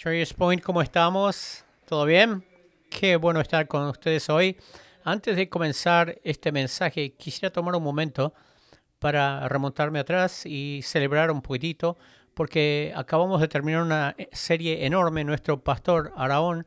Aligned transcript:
Traders 0.00 0.32
Point, 0.32 0.62
¿cómo 0.62 0.80
estamos? 0.80 1.64
¿Todo 1.84 2.04
bien? 2.04 2.44
Qué 2.88 3.16
bueno 3.16 3.40
estar 3.40 3.66
con 3.66 3.88
ustedes 3.88 4.30
hoy. 4.30 4.56
Antes 5.02 5.34
de 5.34 5.48
comenzar 5.48 6.20
este 6.22 6.52
mensaje, 6.52 7.14
quisiera 7.14 7.52
tomar 7.52 7.74
un 7.74 7.82
momento 7.82 8.32
para 9.00 9.48
remontarme 9.48 9.98
atrás 9.98 10.46
y 10.46 10.82
celebrar 10.84 11.32
un 11.32 11.42
poquitito, 11.42 11.98
porque 12.34 12.92
acabamos 12.94 13.40
de 13.40 13.48
terminar 13.48 13.82
una 13.82 14.14
serie 14.30 14.86
enorme. 14.86 15.24
Nuestro 15.24 15.64
pastor 15.64 16.12
Araón 16.16 16.64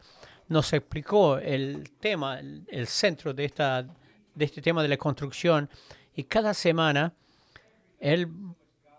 nos 0.50 0.73
explicó 0.73 1.38
el 1.38 1.89
tema, 2.02 2.38
el 2.38 2.86
centro 2.88 3.34
de, 3.34 3.45
esta, 3.45 3.84
de 4.36 4.43
este 4.43 4.61
tema 4.61 4.84
de 4.84 4.89
la 4.89 4.98
construcción, 4.98 5.70
y 6.13 6.25
cada 6.25 6.54
semana 6.54 7.13
él 7.98 8.27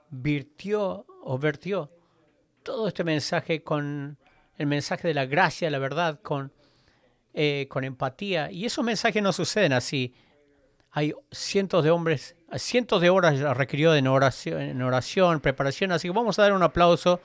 virtió 0.09 1.05
o 1.23 1.37
vertió 1.37 1.91
todo 2.62 2.89
este 2.89 3.05
mensaje 3.05 3.62
con 3.62 4.17
el 4.63 4.69
mensaje 4.69 5.09
de 5.09 5.15
la 5.15 5.27
gracia, 5.27 5.71
la 5.71 5.79
verdad, 5.79 6.21
con, 6.23 6.52
eh, 7.34 7.66
con 7.69 7.84
empatía. 7.84 8.51
Y 8.51 8.65
esos 8.65 8.84
mensajes 8.84 9.23
no 9.23 9.33
suceden 9.33 9.73
así. 9.73 10.15
Hay 10.93 11.12
cientos 11.30 11.83
de 11.83 11.91
hombres, 11.91 12.37
cientos 12.57 13.01
de 13.01 13.11
horas 13.11 13.41
requerido 13.56 13.95
en 13.97 14.06
oración, 14.06 14.62
en 14.62 14.80
oración, 14.83 15.41
preparación. 15.41 15.91
Así 15.91 16.09
que 16.09 16.15
vamos 16.15 16.39
a 16.39 16.43
dar 16.43 16.53
un 16.53 16.62
aplauso 16.62 17.20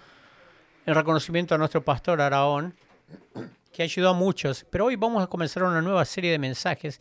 en 0.86 0.96
reconocimiento 0.96 1.54
a 1.54 1.58
nuestro 1.58 1.84
pastor 1.84 2.22
Araón, 2.22 2.74
que 3.72 3.84
ayudó 3.84 4.10
a 4.10 4.14
muchos. 4.14 4.66
Pero 4.70 4.86
hoy 4.86 4.96
vamos 4.96 5.24
a 5.24 5.28
comenzar 5.28 5.64
una 5.64 5.82
nueva 5.82 6.06
serie 6.06 6.32
de 6.32 6.40
mensajes 6.40 7.00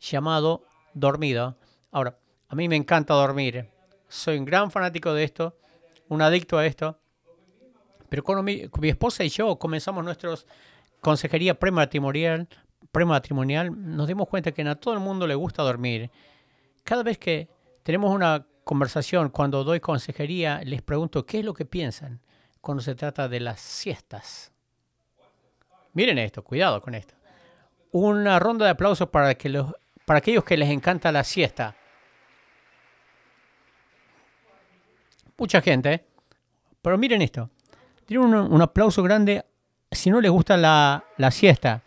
llamado 0.00 0.64
Dormido. 0.92 1.56
Ahora, 1.90 2.18
a 2.48 2.54
mí 2.54 2.68
me 2.68 2.76
encanta 2.76 3.14
dormir. 3.14 3.68
Soy 4.08 4.36
un 4.36 4.44
gran 4.44 4.70
fanático 4.70 5.14
de 5.14 5.24
esto, 5.24 5.56
un 6.08 6.20
adicto 6.20 6.58
a 6.58 6.66
esto. 6.66 6.98
Pero 8.10 8.24
cuando 8.24 8.42
mi, 8.42 8.68
esposa 8.82 9.24
y 9.24 9.28
yo 9.28 9.56
comenzamos 9.56 10.04
nuestra 10.04 10.34
consejería 11.00 11.58
prematrimonial, 11.58 12.48
prematrimonial, 12.90 13.70
nos 13.96 14.08
dimos 14.08 14.28
cuenta 14.28 14.52
que 14.52 14.62
a 14.62 14.74
todo 14.74 14.94
el 14.94 15.00
mundo 15.00 15.28
le 15.28 15.36
gusta 15.36 15.62
dormir. 15.62 16.10
Cada 16.82 17.04
vez 17.04 17.18
que 17.18 17.48
tenemos 17.84 18.12
una 18.12 18.44
conversación, 18.64 19.30
cuando 19.30 19.62
doy 19.62 19.78
consejería, 19.78 20.60
les 20.64 20.82
pregunto 20.82 21.24
qué 21.24 21.38
es 21.38 21.44
lo 21.44 21.54
que 21.54 21.64
piensan 21.64 22.20
cuando 22.60 22.82
se 22.82 22.96
trata 22.96 23.28
de 23.28 23.38
las 23.38 23.60
siestas. 23.60 24.52
Miren 25.92 26.18
esto, 26.18 26.42
cuidado 26.42 26.80
con 26.82 26.96
esto. 26.96 27.14
Una 27.92 28.40
ronda 28.40 28.64
de 28.64 28.72
aplausos 28.72 29.08
para, 29.08 29.36
que 29.36 29.48
los, 29.48 29.72
para 30.04 30.18
aquellos 30.18 30.42
que 30.42 30.56
les 30.56 30.68
encanta 30.68 31.12
la 31.12 31.22
siesta. 31.22 31.76
Mucha 35.36 35.60
gente. 35.60 36.04
Pero 36.82 36.98
miren 36.98 37.22
esto. 37.22 37.50
Tienen 38.10 38.34
un, 38.34 38.60
aplauso 38.60 39.04
grande 39.04 39.46
si 39.88 40.10
no 40.10 40.20
les 40.20 40.32
gusta 40.32 40.56
la, 40.56 41.30
siesta. 41.30 41.80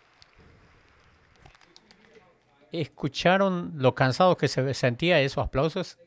¿Escucharon 2.71 3.73
lo 3.75 3.93
cansados 3.93 4.37
que 4.37 4.47
se 4.47 4.73
sentía 4.73 5.19
esos 5.19 5.43
aplausos? 5.43 5.97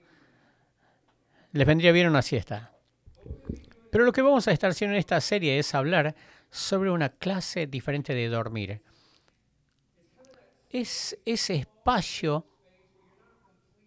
Les 1.53 1.67
vendría 1.67 1.93
bien 1.93 2.09
una 2.09 2.23
siesta. 2.23 2.73
Pero 3.91 4.07
lo 4.07 4.13
que 4.13 4.23
vamos 4.23 4.49
a 4.49 4.53
estar 4.53 4.71
haciendo 4.71 4.95
en 4.95 5.01
esta 5.01 5.21
serie 5.21 5.59
es 5.59 5.75
hablar 5.75 6.15
sobre 6.49 6.91
una 6.91 7.11
clase 7.11 7.67
diferente 7.67 8.15
de 8.15 8.29
dormir. 8.31 8.81
Es 10.71 11.19
ese 11.27 11.57
espacio 11.57 12.47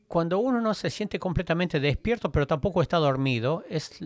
cuando 0.08 0.38
uno 0.38 0.62
no 0.62 0.76
se 0.76 0.92
siente 0.92 1.18
completamente 1.18 1.80
despierto, 1.80 2.32
pero 2.32 2.46
tampoco 2.46 2.84
está 2.84 2.98
dormido, 2.98 3.64
es 3.68 4.00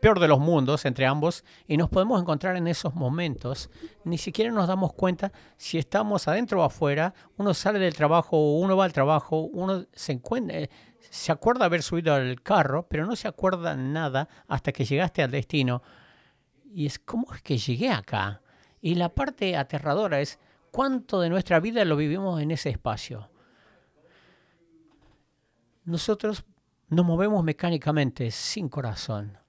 peor 0.00 0.20
de 0.20 0.28
los 0.28 0.38
mundos 0.38 0.84
entre 0.84 1.06
ambos 1.06 1.44
y 1.66 1.76
nos 1.76 1.88
podemos 1.88 2.20
encontrar 2.20 2.56
en 2.56 2.66
esos 2.66 2.94
momentos. 2.94 3.70
Ni 4.04 4.18
siquiera 4.18 4.50
nos 4.50 4.68
damos 4.68 4.92
cuenta 4.92 5.32
si 5.56 5.78
estamos 5.78 6.28
adentro 6.28 6.60
o 6.60 6.64
afuera. 6.64 7.14
Uno 7.36 7.54
sale 7.54 7.78
del 7.78 7.94
trabajo, 7.94 8.56
uno 8.58 8.76
va 8.76 8.84
al 8.84 8.92
trabajo, 8.92 9.40
uno 9.40 9.86
se 9.92 10.12
encuentra, 10.12 10.58
eh, 10.58 10.70
se 11.00 11.32
acuerda 11.32 11.64
haber 11.64 11.82
subido 11.82 12.14
al 12.14 12.42
carro, 12.42 12.86
pero 12.88 13.06
no 13.06 13.16
se 13.16 13.28
acuerda 13.28 13.74
nada 13.76 14.28
hasta 14.48 14.72
que 14.72 14.84
llegaste 14.84 15.22
al 15.22 15.30
destino. 15.30 15.82
Y 16.74 16.86
es 16.86 16.98
cómo 16.98 17.32
es 17.34 17.42
que 17.42 17.58
llegué 17.58 17.90
acá. 17.90 18.42
Y 18.80 18.94
la 18.94 19.14
parte 19.14 19.56
aterradora 19.56 20.20
es 20.20 20.38
cuánto 20.70 21.20
de 21.20 21.30
nuestra 21.30 21.60
vida 21.60 21.84
lo 21.84 21.96
vivimos 21.96 22.40
en 22.40 22.50
ese 22.50 22.70
espacio. 22.70 23.30
Nosotros 25.84 26.44
nos 26.88 27.04
movemos 27.04 27.42
mecánicamente, 27.42 28.30
sin 28.30 28.68
corazón. 28.68 29.41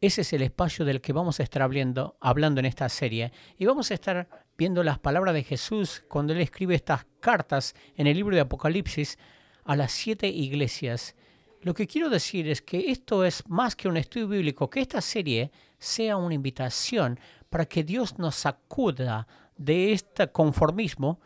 Ese 0.00 0.20
es 0.20 0.32
el 0.32 0.42
espacio 0.42 0.84
del 0.84 1.00
que 1.00 1.12
vamos 1.12 1.40
a 1.40 1.42
estar 1.42 1.60
hablando, 1.60 2.16
hablando 2.20 2.60
en 2.60 2.66
esta 2.66 2.88
serie. 2.88 3.32
Y 3.56 3.66
vamos 3.66 3.90
a 3.90 3.94
estar 3.94 4.28
viendo 4.56 4.84
las 4.84 5.00
palabras 5.00 5.34
de 5.34 5.42
Jesús 5.42 6.04
cuando 6.08 6.32
Él 6.32 6.40
escribe 6.40 6.76
estas 6.76 7.04
cartas 7.18 7.74
en 7.96 8.06
el 8.06 8.16
libro 8.16 8.36
de 8.36 8.42
Apocalipsis 8.42 9.18
a 9.64 9.74
las 9.74 9.90
siete 9.90 10.28
iglesias. 10.28 11.16
Lo 11.62 11.74
que 11.74 11.88
quiero 11.88 12.10
decir 12.10 12.48
es 12.48 12.62
que 12.62 12.92
esto 12.92 13.24
es 13.24 13.42
más 13.48 13.74
que 13.74 13.88
un 13.88 13.96
estudio 13.96 14.28
bíblico, 14.28 14.70
que 14.70 14.80
esta 14.80 15.00
serie 15.00 15.50
sea 15.78 16.16
una 16.16 16.34
invitación 16.34 17.18
para 17.50 17.66
que 17.66 17.82
Dios 17.82 18.18
nos 18.18 18.36
sacuda 18.36 19.26
de 19.56 19.92
este 19.92 20.30
conformismo, 20.30 21.20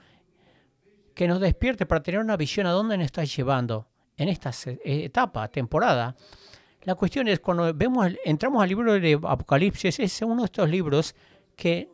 que 1.14 1.28
nos 1.28 1.40
despierte 1.40 1.84
para 1.84 2.02
tener 2.02 2.20
una 2.20 2.38
visión 2.38 2.66
a 2.66 2.70
dónde 2.70 2.96
nos 2.96 3.04
está 3.04 3.24
llevando 3.24 3.86
en 4.16 4.30
esta 4.30 4.50
etapa, 4.82 5.48
temporada. 5.48 6.16
La 6.84 6.94
cuestión 6.94 7.28
es, 7.28 7.40
cuando 7.40 7.72
vemos, 7.72 8.08
entramos 8.24 8.62
al 8.62 8.68
libro 8.68 8.92
de 8.92 9.18
Apocalipsis, 9.22 10.00
es 10.00 10.22
uno 10.22 10.42
de 10.42 10.46
estos 10.46 10.68
libros 10.68 11.14
que 11.54 11.90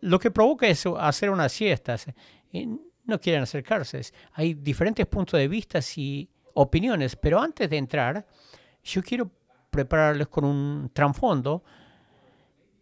lo 0.00 0.18
que 0.18 0.30
provoca 0.30 0.66
es 0.68 0.84
hacer 0.98 1.30
unas 1.30 1.50
siestas. 1.52 2.06
No 3.04 3.20
quieren 3.20 3.42
acercarse. 3.42 4.00
Hay 4.32 4.54
diferentes 4.54 5.06
puntos 5.06 5.38
de 5.38 5.48
vista 5.48 5.80
y 5.96 6.28
opiniones, 6.54 7.16
pero 7.16 7.40
antes 7.40 7.68
de 7.68 7.76
entrar, 7.76 8.26
yo 8.84 9.02
quiero 9.02 9.30
prepararles 9.70 10.28
con 10.28 10.44
un 10.44 10.90
trasfondo 10.92 11.64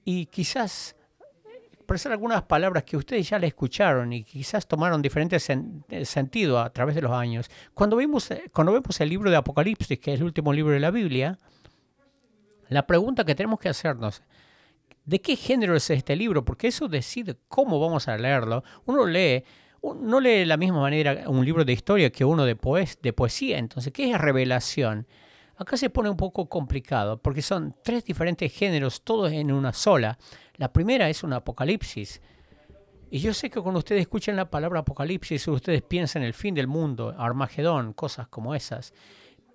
y 0.04 0.26
quizás 0.26 0.94
expresar 1.84 2.12
algunas 2.12 2.42
palabras 2.42 2.82
que 2.84 2.96
ustedes 2.96 3.28
ya 3.28 3.38
le 3.38 3.46
escucharon 3.46 4.12
y 4.12 4.24
quizás 4.24 4.66
tomaron 4.66 5.02
diferentes 5.02 5.48
eh, 5.50 6.04
sentido 6.04 6.58
a 6.58 6.70
través 6.70 6.94
de 6.94 7.02
los 7.02 7.12
años. 7.12 7.50
Cuando, 7.74 7.96
vimos, 7.96 8.30
eh, 8.30 8.44
cuando 8.52 8.72
vemos 8.72 8.98
el 9.00 9.10
libro 9.10 9.30
de 9.30 9.36
Apocalipsis, 9.36 9.98
que 9.98 10.14
es 10.14 10.20
el 10.20 10.24
último 10.24 10.52
libro 10.52 10.72
de 10.72 10.80
la 10.80 10.90
Biblia, 10.90 11.38
la 12.70 12.86
pregunta 12.86 13.24
que 13.24 13.34
tenemos 13.34 13.60
que 13.60 13.68
hacernos, 13.68 14.22
¿de 15.04 15.20
qué 15.20 15.36
género 15.36 15.76
es 15.76 15.90
este 15.90 16.16
libro? 16.16 16.42
Porque 16.42 16.68
eso 16.68 16.88
decide 16.88 17.36
cómo 17.48 17.78
vamos 17.78 18.08
a 18.08 18.16
leerlo. 18.16 18.64
Uno 18.86 19.04
lee, 19.04 19.44
no 19.82 20.20
lee 20.20 20.38
de 20.38 20.46
la 20.46 20.56
misma 20.56 20.80
manera 20.80 21.28
un 21.28 21.44
libro 21.44 21.66
de 21.66 21.74
historia 21.74 22.10
que 22.10 22.24
uno 22.24 22.46
de, 22.46 22.56
de 23.02 23.12
poesía. 23.12 23.58
Entonces, 23.58 23.92
¿qué 23.92 24.10
es 24.10 24.18
revelación? 24.18 25.06
Acá 25.56 25.76
se 25.76 25.90
pone 25.90 26.10
un 26.10 26.16
poco 26.16 26.48
complicado 26.48 27.20
porque 27.20 27.42
son 27.42 27.76
tres 27.82 28.04
diferentes 28.04 28.52
géneros, 28.52 29.02
todos 29.02 29.32
en 29.32 29.52
una 29.52 29.72
sola. 29.72 30.18
La 30.56 30.72
primera 30.72 31.08
es 31.08 31.22
un 31.22 31.32
apocalipsis. 31.32 32.20
Y 33.10 33.20
yo 33.20 33.32
sé 33.32 33.48
que 33.48 33.60
cuando 33.60 33.78
ustedes 33.78 34.00
escuchan 34.00 34.34
la 34.34 34.50
palabra 34.50 34.80
apocalipsis, 34.80 35.46
ustedes 35.46 35.82
piensan 35.82 36.22
en 36.22 36.26
el 36.28 36.34
fin 36.34 36.54
del 36.54 36.66
mundo, 36.66 37.14
Armagedón, 37.16 37.92
cosas 37.92 38.26
como 38.26 38.56
esas. 38.56 38.92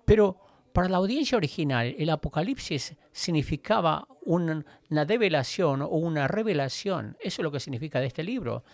Pero 0.06 0.38
para 0.72 0.88
la 0.88 0.96
audiencia 0.96 1.36
original, 1.36 1.94
el 1.98 2.08
apocalipsis 2.08 2.96
significaba 3.12 4.08
una, 4.22 4.64
develación 5.04 5.82
o 5.82 5.88
una 5.88 6.26
revelación. 6.26 7.18
Eso 7.20 7.42
es 7.42 7.44
lo 7.44 7.52
que 7.52 7.60
significa 7.60 8.00
de 8.00 8.06
este 8.06 8.22
libro. 8.22 8.64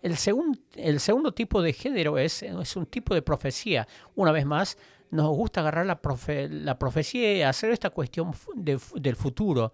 El, 0.00 0.16
segundo 0.16 1.32
tipo 1.32 1.62
de 1.62 1.72
género 1.72 2.18
es 2.18 2.42
un 2.74 2.86
tipo 2.86 3.14
de 3.14 3.22
profecía. 3.22 3.86
Una 4.16 4.32
vez 4.32 4.44
más, 4.44 4.76
nos 5.12 5.28
gusta 5.28 5.60
agarrar 5.60 5.84
la, 5.84 6.00
la 6.50 6.78
profecía 6.78 7.36
y 7.36 7.42
hacer 7.42 7.70
esta 7.70 7.90
cuestión 7.90 8.32
del 8.54 9.16
futuro. 9.16 9.72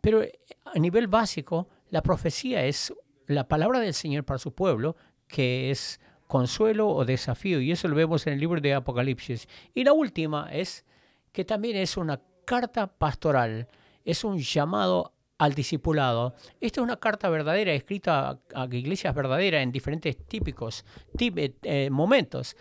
Pero 0.00 0.22
eh, 0.22 0.38
a 0.64 0.78
nivel 0.78 1.06
básico, 1.06 1.68
la 1.90 2.02
profecía 2.02 2.64
es 2.64 2.92
la 3.26 3.46
palabra 3.46 3.78
del 3.78 3.92
Señor 3.92 4.24
para 4.24 4.38
su 4.38 4.54
pueblo, 4.54 4.96
que 5.28 5.70
es 5.70 6.00
consuelo 6.26 6.88
o 6.88 7.04
desafío, 7.04 7.60
y 7.60 7.72
eso 7.72 7.88
lo 7.88 7.94
vemos 7.94 8.26
en 8.26 8.32
el 8.32 8.40
libro 8.40 8.58
de 8.58 8.72
Apocalipsis. 8.72 9.48
Y 9.74 9.84
la 9.84 9.92
última 9.92 10.48
es 10.50 10.86
que 11.30 11.44
también 11.44 11.76
es 11.76 11.98
una 11.98 12.22
carta 12.46 12.86
pastoral, 12.86 13.68
es 14.02 14.24
un 14.24 14.38
llamado 14.38 15.12
al 15.36 15.52
discipulado. 15.52 16.34
Esta 16.62 16.80
es 16.80 16.84
una 16.84 16.96
carta 16.96 17.28
verdadera, 17.28 17.72
escrita 17.72 18.40
a, 18.54 18.64
iglesias 18.70 19.14
verdaderas 19.14 19.62
en 19.62 19.72
diferentes 19.72 20.16
típicos 20.26 20.86
eh, 21.18 21.90
momentos 21.90 22.56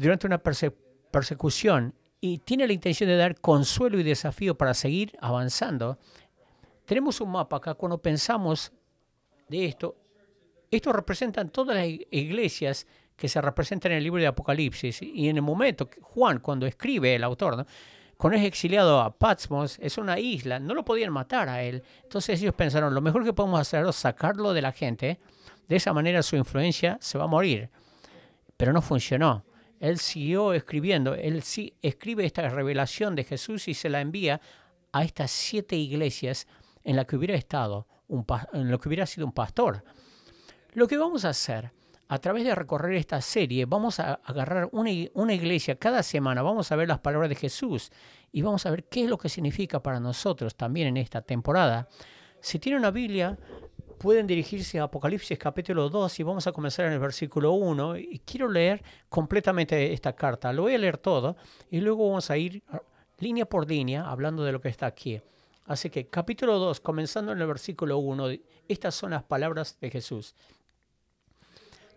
durante 0.00 0.26
una 0.26 0.38
persecución 0.38 1.94
y 2.20 2.38
tiene 2.38 2.66
la 2.66 2.72
intención 2.72 3.08
de 3.08 3.16
dar 3.16 3.38
consuelo 3.40 3.98
y 3.98 4.02
desafío 4.02 4.56
para 4.56 4.72
seguir 4.72 5.12
avanzando. 5.20 5.98
Tenemos 6.86 7.20
un 7.20 7.32
mapa 7.32 7.56
acá, 7.56 7.74
cuando 7.74 7.98
pensamos 7.98 8.72
de 9.48 9.66
esto, 9.66 9.96
esto 10.70 10.92
representan 10.92 11.50
todas 11.50 11.76
las 11.76 11.86
iglesias 11.86 12.86
que 13.14 13.28
se 13.28 13.40
representan 13.40 13.92
en 13.92 13.98
el 13.98 14.04
libro 14.04 14.20
de 14.20 14.28
Apocalipsis 14.28 15.02
y 15.02 15.28
en 15.28 15.36
el 15.36 15.42
momento, 15.42 15.90
Juan, 16.00 16.38
cuando 16.38 16.66
escribe 16.66 17.14
el 17.14 17.24
autor, 17.24 17.66
cuando 18.16 18.38
es 18.38 18.44
exiliado 18.44 19.00
a 19.00 19.14
Patmos, 19.14 19.78
es 19.80 19.98
una 19.98 20.18
isla, 20.18 20.58
no 20.58 20.74
lo 20.74 20.84
podían 20.84 21.12
matar 21.12 21.48
a 21.48 21.62
él. 21.62 21.82
Entonces 22.02 22.40
ellos 22.40 22.54
pensaron, 22.54 22.94
lo 22.94 23.00
mejor 23.02 23.24
que 23.24 23.32
podemos 23.32 23.60
hacer 23.60 23.84
es 23.86 23.96
sacarlo 23.96 24.54
de 24.54 24.62
la 24.62 24.72
gente, 24.72 25.20
de 25.68 25.76
esa 25.76 25.92
manera 25.92 26.22
su 26.22 26.36
influencia 26.36 26.96
se 27.00 27.18
va 27.18 27.24
a 27.24 27.28
morir. 27.28 27.68
Pero 28.56 28.72
no 28.72 28.80
funcionó. 28.80 29.44
Él 29.80 29.98
siguió 29.98 30.52
escribiendo, 30.52 31.14
él 31.14 31.42
sí 31.42 31.74
escribe 31.82 32.24
esta 32.24 32.48
revelación 32.48 33.16
de 33.16 33.24
Jesús 33.24 33.66
y 33.66 33.74
se 33.74 33.88
la 33.88 34.00
envía 34.00 34.40
a 34.92 35.02
estas 35.02 35.30
siete 35.30 35.74
iglesias 35.76 36.46
en 36.84 36.96
las 36.96 37.06
que 37.06 37.16
hubiera 37.16 37.34
estado, 37.34 37.88
un, 38.06 38.24
en 38.52 38.70
lo 38.70 38.78
que 38.78 38.88
hubiera 38.88 39.06
sido 39.06 39.26
un 39.26 39.32
pastor. 39.32 39.82
Lo 40.74 40.86
que 40.86 40.98
vamos 40.98 41.24
a 41.24 41.30
hacer 41.30 41.72
a 42.10 42.18
través 42.18 42.42
de 42.42 42.54
recorrer 42.56 42.96
esta 42.96 43.20
serie, 43.20 43.66
vamos 43.66 44.00
a 44.00 44.14
agarrar 44.24 44.68
una, 44.72 44.90
iglesia 45.32 45.76
cada 45.76 46.02
semana, 46.02 46.42
vamos 46.42 46.72
a 46.72 46.76
ver 46.76 46.88
las 46.88 46.98
palabras 46.98 47.28
de 47.28 47.36
Jesús 47.36 47.92
y 48.32 48.42
vamos 48.42 48.66
a 48.66 48.70
ver 48.70 48.84
qué 48.84 49.04
es 49.04 49.08
lo 49.08 49.16
que 49.16 49.28
significa 49.28 49.80
para 49.80 50.00
nosotros 50.00 50.56
también 50.56 50.88
en 50.88 50.96
esta 50.96 51.22
temporada. 51.22 51.88
Si 52.40 52.58
tienen 52.58 52.80
una 52.80 52.90
Biblia, 52.90 53.38
pueden 54.00 54.26
dirigirse 54.26 54.80
a 54.80 54.84
Apocalipsis 54.84 55.38
capítulo 55.38 55.90
2 55.90 56.20
y 56.20 56.22
vamos 56.22 56.46
a 56.46 56.52
comenzar 56.52 56.86
en 56.86 56.94
el 56.94 56.98
versículo 56.98 57.52
1 57.52 57.98
y 57.98 58.22
quiero 58.24 58.48
leer 58.48 58.82
completamente 59.10 59.92
esta 59.92 60.14
carta. 60.14 60.54
Lo 60.54 60.62
voy 60.62 60.74
a 60.74 60.78
leer 60.78 60.96
todo 60.96 61.36
y 61.70 61.80
luego 61.80 62.08
vamos 62.08 62.30
a 62.30 62.38
ir 62.38 62.62
línea 63.18 63.44
por 63.44 63.68
línea 63.68 64.10
hablando 64.10 64.42
de 64.42 64.52
lo 64.52 64.60
que 64.62 64.70
está 64.70 64.86
aquí. 64.86 65.20
Así 65.66 65.90
que 65.90 66.06
capítulo 66.06 66.58
2, 66.58 66.80
comenzando 66.80 67.32
en 67.32 67.42
el 67.42 67.46
versículo 67.46 67.98
1, 67.98 68.28
estas 68.68 68.94
son 68.94 69.10
las 69.10 69.22
palabras 69.22 69.76
de 69.78 69.90
Jesús. 69.90 70.34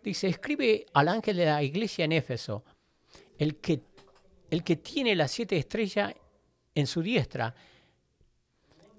Dice, 0.03 0.27
escribe 0.27 0.85
al 0.93 1.07
ángel 1.07 1.37
de 1.37 1.45
la 1.45 1.63
iglesia 1.63 2.03
en 2.03 2.11
Éfeso, 2.11 2.65
el 3.37 3.61
que, 3.61 3.81
el 4.49 4.65
que 4.65 4.75
tiene 4.75 5.15
las 5.15 5.31
siete 5.31 5.55
estrellas 5.55 6.13
en 6.75 6.85
su 6.85 7.01
diestra, 7.01 7.55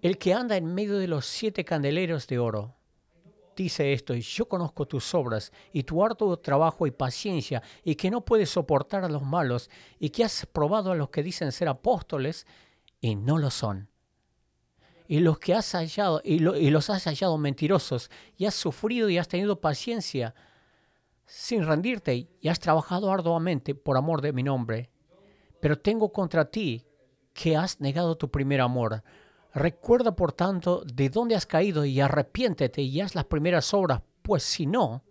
el 0.00 0.16
que 0.16 0.32
anda 0.32 0.56
en 0.56 0.74
medio 0.74 0.96
de 0.96 1.06
los 1.06 1.26
siete 1.26 1.66
candeleros 1.66 2.26
de 2.28 2.38
oro. 2.38 2.74
Dice 3.56 3.92
esto, 3.92 4.14
yo 4.14 4.48
conozco 4.48 4.86
tus 4.86 5.14
obras 5.14 5.52
y 5.72 5.84
tu 5.84 6.04
harto 6.04 6.36
trabajo 6.38 6.86
y 6.86 6.90
paciencia, 6.90 7.62
y 7.84 7.94
que 7.94 8.10
no 8.10 8.24
puedes 8.24 8.50
soportar 8.50 9.04
a 9.04 9.08
los 9.08 9.22
malos, 9.22 9.70
y 9.98 10.10
que 10.10 10.24
has 10.24 10.46
probado 10.46 10.90
a 10.90 10.96
los 10.96 11.10
que 11.10 11.22
dicen 11.22 11.52
ser 11.52 11.68
apóstoles 11.68 12.46
y 13.00 13.14
no 13.14 13.38
lo 13.38 13.50
son. 13.50 13.88
Y 15.06 15.20
los 15.20 15.38
que 15.38 15.54
has 15.54 15.70
hallado, 15.72 16.20
y 16.24 16.38
los 16.40 16.90
has 16.90 17.04
hallado 17.04 17.38
mentirosos, 17.38 18.10
y 18.36 18.46
has 18.46 18.54
sufrido 18.54 19.08
y 19.08 19.18
has 19.18 19.28
tenido 19.28 19.60
paciencia, 19.60 20.34
sin 21.26 21.64
rendirte 21.64 22.28
y 22.40 22.48
has 22.48 22.58
trabajado 22.58 23.10
arduamente 23.12 23.74
por 23.74 23.96
amor 23.96 24.20
de 24.20 24.32
mi 24.32 24.42
nombre. 24.42 24.90
Pero 25.60 25.78
tengo 25.78 26.12
contra 26.12 26.50
ti 26.50 26.84
que 27.32 27.56
has 27.56 27.80
negado 27.80 28.16
tu 28.16 28.30
primer 28.30 28.60
amor. 28.60 29.02
Recuerda, 29.54 30.16
por 30.16 30.32
tanto, 30.32 30.82
de 30.84 31.08
dónde 31.10 31.36
has 31.36 31.46
caído 31.46 31.84
y 31.84 32.00
arrepiéntete 32.00 32.82
y 32.82 33.00
haz 33.00 33.14
las 33.14 33.26
primeras 33.26 33.72
obras, 33.72 34.02
pues 34.22 34.42
si 34.42 34.66
no, 34.66 35.04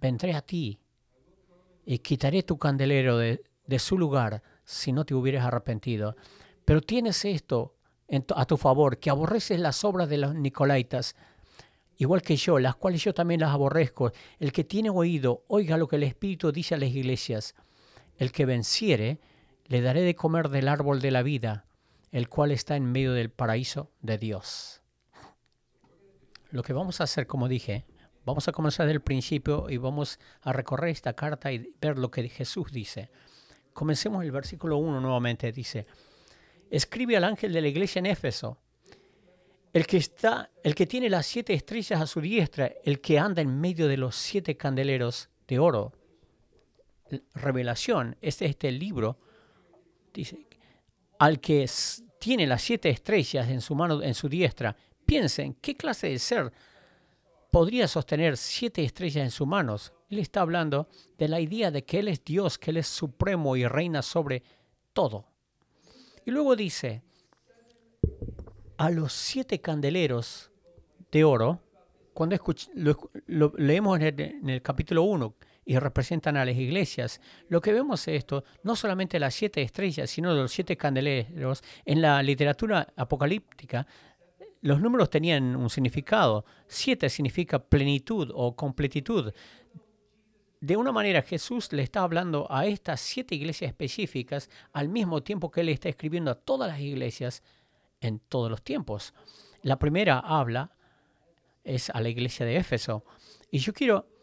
vendré 0.00 0.34
a 0.34 0.40
ti 0.40 0.78
y 1.84 1.98
quitaré 1.98 2.42
tu 2.42 2.58
candelero 2.58 3.18
de, 3.18 3.42
su 3.78 3.98
lugar 3.98 4.42
si 4.64 4.90
no 4.92 5.04
te 5.04 5.14
hubieras 5.14 5.44
arrepentido. 5.44 6.16
Pero 6.64 6.80
tienes 6.80 7.26
esto 7.26 7.74
a 8.34 8.46
tu 8.46 8.56
favor, 8.56 8.98
que 8.98 9.10
aborreces 9.10 9.60
las 9.60 9.84
obras 9.84 10.08
de 10.08 10.16
los 10.16 10.34
Nicolaitas, 10.34 11.14
igual 11.98 12.22
que 12.22 12.36
yo, 12.36 12.58
las 12.58 12.76
cuales 12.76 13.04
yo 13.04 13.12
también 13.12 13.40
las 13.40 13.50
aborrezco. 13.50 14.12
El 14.38 14.50
que 14.50 14.64
tiene 14.64 14.88
oído, 14.88 15.44
oiga 15.46 15.76
lo 15.76 15.88
que 15.88 15.96
el 15.96 16.04
Espíritu 16.04 16.52
dice 16.52 16.74
a 16.74 16.78
las 16.78 16.88
iglesias. 16.88 17.54
El 18.16 18.32
que 18.32 18.46
venciere, 18.46 19.20
le 19.66 19.82
daré 19.82 20.00
de 20.00 20.14
comer 20.14 20.48
del 20.48 20.68
árbol 20.68 21.00
de 21.02 21.10
la 21.10 21.22
vida, 21.22 21.67
el 22.10 22.28
cual 22.28 22.52
está 22.52 22.76
en 22.76 22.90
medio 22.90 23.12
del 23.12 23.30
paraíso 23.30 23.90
de 24.00 24.18
Dios. 24.18 24.82
Lo 26.50 26.62
que 26.62 26.72
vamos 26.72 27.00
a 27.00 27.04
hacer, 27.04 27.26
como 27.26 27.48
dije, 27.48 27.84
vamos 28.24 28.48
a 28.48 28.52
comenzar 28.52 28.86
del 28.86 29.02
principio 29.02 29.68
y 29.68 29.76
vamos 29.76 30.18
a 30.42 30.52
recorrer 30.52 30.90
esta 30.90 31.12
carta 31.12 31.52
y 31.52 31.74
ver 31.80 31.98
lo 31.98 32.10
que 32.10 32.28
Jesús 32.28 32.72
dice. 32.72 33.10
Comencemos 33.72 34.24
el 34.24 34.32
versículo 34.32 34.78
1 34.78 35.00
nuevamente. 35.00 35.52
Dice, 35.52 35.86
escribe 36.70 37.16
al 37.16 37.24
ángel 37.24 37.52
de 37.52 37.60
la 37.60 37.68
iglesia 37.68 37.98
en 38.00 38.06
Éfeso 38.06 38.58
el 39.72 39.86
que 39.86 39.98
está, 39.98 40.50
el 40.62 40.74
que 40.74 40.86
tiene 40.86 41.10
las 41.10 41.26
siete 41.26 41.54
estrellas 41.54 42.00
a 42.00 42.06
su 42.06 42.20
diestra, 42.20 42.72
el 42.84 43.00
que 43.00 43.18
anda 43.18 43.42
en 43.42 43.60
medio 43.60 43.86
de 43.86 43.96
los 43.96 44.16
siete 44.16 44.56
candeleros 44.56 45.28
de 45.46 45.58
oro. 45.58 45.92
Revelación, 47.34 48.16
este 48.20 48.46
es 48.46 48.50
este 48.50 48.72
libro, 48.72 49.18
dice, 50.12 50.47
al 51.18 51.40
que 51.40 51.68
tiene 52.18 52.46
las 52.46 52.62
siete 52.62 52.88
estrellas 52.90 53.48
en 53.48 53.60
su 53.60 53.74
mano, 53.74 54.02
en 54.02 54.14
su 54.14 54.28
diestra, 54.28 54.76
piensen, 55.04 55.54
¿qué 55.54 55.76
clase 55.76 56.08
de 56.08 56.18
ser 56.18 56.52
podría 57.50 57.88
sostener 57.88 58.36
siete 58.36 58.84
estrellas 58.84 59.24
en 59.24 59.30
sus 59.30 59.46
manos? 59.46 59.92
Él 60.10 60.18
está 60.18 60.40
hablando 60.40 60.88
de 61.16 61.28
la 61.28 61.40
idea 61.40 61.70
de 61.70 61.84
que 61.84 61.98
Él 61.98 62.08
es 62.08 62.24
Dios, 62.24 62.58
que 62.58 62.70
Él 62.70 62.78
es 62.78 62.86
supremo 62.86 63.56
y 63.56 63.66
reina 63.66 64.02
sobre 64.02 64.42
todo. 64.92 65.26
Y 66.24 66.30
luego 66.30 66.56
dice, 66.56 67.02
a 68.76 68.90
los 68.90 69.12
siete 69.12 69.60
candeleros 69.60 70.50
de 71.10 71.24
oro, 71.24 71.62
cuando 72.14 72.36
lo, 73.26 73.52
leemos 73.56 74.00
en 74.00 74.48
el, 74.48 74.62
capítulo 74.62 75.04
1 75.04 75.34
y 75.68 75.78
representan 75.78 76.38
a 76.38 76.46
las 76.46 76.56
iglesias, 76.56 77.20
lo 77.50 77.60
que 77.60 77.74
vemos 77.74 78.08
es 78.08 78.16
esto, 78.16 78.42
no 78.62 78.74
solamente 78.74 79.20
las 79.20 79.34
siete 79.34 79.60
estrellas, 79.60 80.08
sino 80.08 80.32
los 80.32 80.50
siete 80.50 80.78
candeleros. 80.78 81.62
En 81.84 82.00
la 82.00 82.22
literatura 82.22 82.88
apocalíptica, 82.96 83.86
los 84.62 84.80
números 84.80 85.10
tenían 85.10 85.54
un 85.54 85.68
significado. 85.68 86.46
Siete 86.68 87.10
significa 87.10 87.58
plenitud 87.58 88.32
o 88.34 88.56
completitud. 88.56 89.30
De 90.58 90.74
una 90.74 90.90
manera, 90.90 91.20
Jesús 91.20 91.70
le 91.74 91.82
está 91.82 92.00
hablando 92.00 92.46
a 92.48 92.64
estas 92.64 93.00
siete 93.00 93.34
iglesias 93.34 93.68
específicas 93.68 94.48
al 94.72 94.88
mismo 94.88 95.22
tiempo 95.22 95.50
que 95.50 95.60
él 95.60 95.68
está 95.68 95.90
escribiendo 95.90 96.30
a 96.30 96.36
todas 96.36 96.70
las 96.70 96.80
iglesias 96.80 97.42
en 98.00 98.20
todos 98.20 98.50
los 98.50 98.62
tiempos. 98.62 99.12
La 99.60 99.78
primera 99.78 100.18
habla 100.18 100.72
es 101.62 101.90
a 101.90 102.00
la 102.00 102.08
iglesia 102.08 102.46
de 102.46 102.56
Éfeso. 102.56 103.04
Y 103.50 103.58
yo 103.58 103.74
quiero 103.74 104.17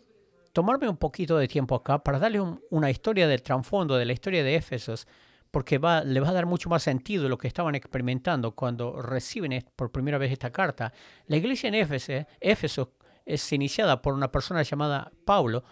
tomarme 0.56 0.88
un 0.88 0.96
poquito 0.96 1.38
de 1.38 1.50
tiempo 1.50 1.75
acá 1.75 2.02
para 2.02 2.18
darle 2.18 2.40
una 2.69 2.90
historia 2.90 3.28
del 3.28 3.44
trasfondo 3.44 3.98
de 3.98 4.06
la 4.06 4.13
historia 4.13 4.42
de 4.42 4.56
Éfesos, 4.56 5.06
porque 5.52 5.78
va, 5.80 6.02
le 6.02 6.22
va 6.22 6.30
a 6.30 6.34
dar 6.34 6.46
mucho 6.46 6.69
más 6.69 6.81
sentido 6.81 7.28
lo 7.28 7.38
que 7.38 7.50
estaban 7.50 7.75
experimentando 7.75 8.56
cuando 8.56 9.02
reciben 9.02 9.66
por 9.75 9.92
primera 9.92 10.18
vez 10.18 10.31
esta 10.31 10.54
carta. 10.54 10.94
La 11.28 11.36
iglesia 11.36 11.68
en 11.68 11.76
Éfeso, 11.76 12.26
Éfeso 12.40 12.94
es 13.26 13.52
iniciada 13.52 14.02
por 14.02 14.14
una 14.14 14.31
persona 14.31 14.64
llamada 14.64 15.12
Pablo. 15.26 15.66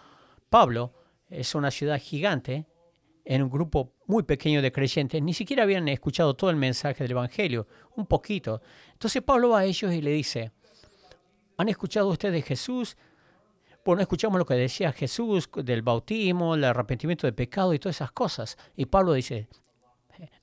Pablo 0.49 0.93
es 1.29 1.55
una 1.55 1.71
ciudad 1.71 1.97
gigante 1.97 2.65
en 3.23 3.41
un 3.41 3.49
grupo 3.49 3.93
muy 4.05 4.23
pequeño 4.23 4.61
de 4.61 4.73
creyentes, 4.73 5.21
ni 5.21 5.33
siquiera 5.33 5.63
habían 5.63 5.87
escuchado 5.87 6.33
todo 6.33 6.49
el 6.49 6.57
mensaje 6.57 7.05
del 7.05 7.11
Evangelio, 7.11 7.67
un 7.95 8.05
poquito. 8.05 8.61
Entonces 8.91 9.21
Pablo 9.21 9.51
va 9.51 9.59
a 9.59 9.63
ellos 9.63 9.93
y 9.93 10.01
le 10.01 10.11
dice, 10.11 10.51
¿han 11.55 11.69
escuchado 11.69 12.09
ustedes 12.09 12.33
de 12.33 12.41
Jesús? 12.41 12.97
Bueno, 13.85 14.01
escuchamos 14.01 14.39
lo 14.39 14.45
que 14.45 14.53
decía 14.53 14.93
Jesús 14.93 15.49
del 15.55 15.81
bautismo, 15.81 16.55
el 16.55 16.63
arrepentimiento 16.63 17.27
de 17.27 17.33
pecado 17.33 17.73
y 17.73 17.79
todas 17.79 17.97
esas 17.97 18.13
cosas. 18.13 18.57
Y 18.77 18.85
Pablo 18.85 19.11
dice, 19.11 19.49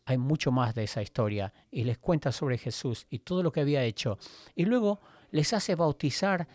hay 0.04 0.18
mucho 0.18 0.52
más 0.52 0.74
de 0.74 0.84
esa 0.84 1.00
historia 1.00 1.52
y 1.70 1.84
les 1.84 1.96
cuenta 1.96 2.32
sobre 2.32 2.58
Jesús 2.58 3.06
y 3.08 3.20
todo 3.20 3.42
lo 3.42 3.50
que 3.50 3.60
había 3.60 3.82
hecho. 3.82 4.18
Y 4.54 4.66
luego 4.66 5.00
les 5.30 5.54
hace 5.54 5.74
bautizar 5.74 6.46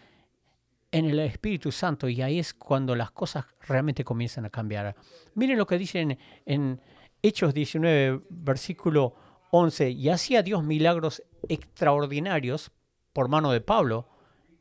en 0.91 1.05
el 1.05 1.19
Espíritu 1.21 1.71
Santo 1.71 2.07
y 2.07 2.21
ahí 2.21 2.37
es 2.37 2.53
cuando 2.53 2.95
las 2.95 3.09
cosas 3.09 3.45
realmente 3.61 4.03
comienzan 4.03 4.45
a 4.45 4.51
cambiar. 4.51 4.95
Miren 5.33 5.57
lo 5.57 5.65
que 5.65 5.79
dicen 5.79 6.19
en 6.45 6.79
Hechos 7.21 7.53
19, 7.53 8.21
versículo 8.29 9.15
11, 9.49 9.89
y 9.89 10.09
hacía 10.09 10.43
Dios 10.43 10.63
milagros 10.63 11.23
extraordinarios 11.49 12.71
por 13.11 13.27
mano 13.27 13.51
de 13.51 13.61
Pablo. 13.61 14.07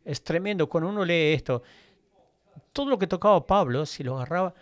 Es 0.04 0.24
tremendo 0.24 0.68
cuando 0.68 0.88
uno 0.88 1.04
lee 1.04 1.34
esto. 1.34 1.62
Todo 2.74 2.90
lo 2.90 2.98
que 2.98 3.06
tocaba 3.06 3.46
Pablo, 3.46 3.86
si 3.86 4.02
lo 4.02 4.16
agarraba, 4.16 4.52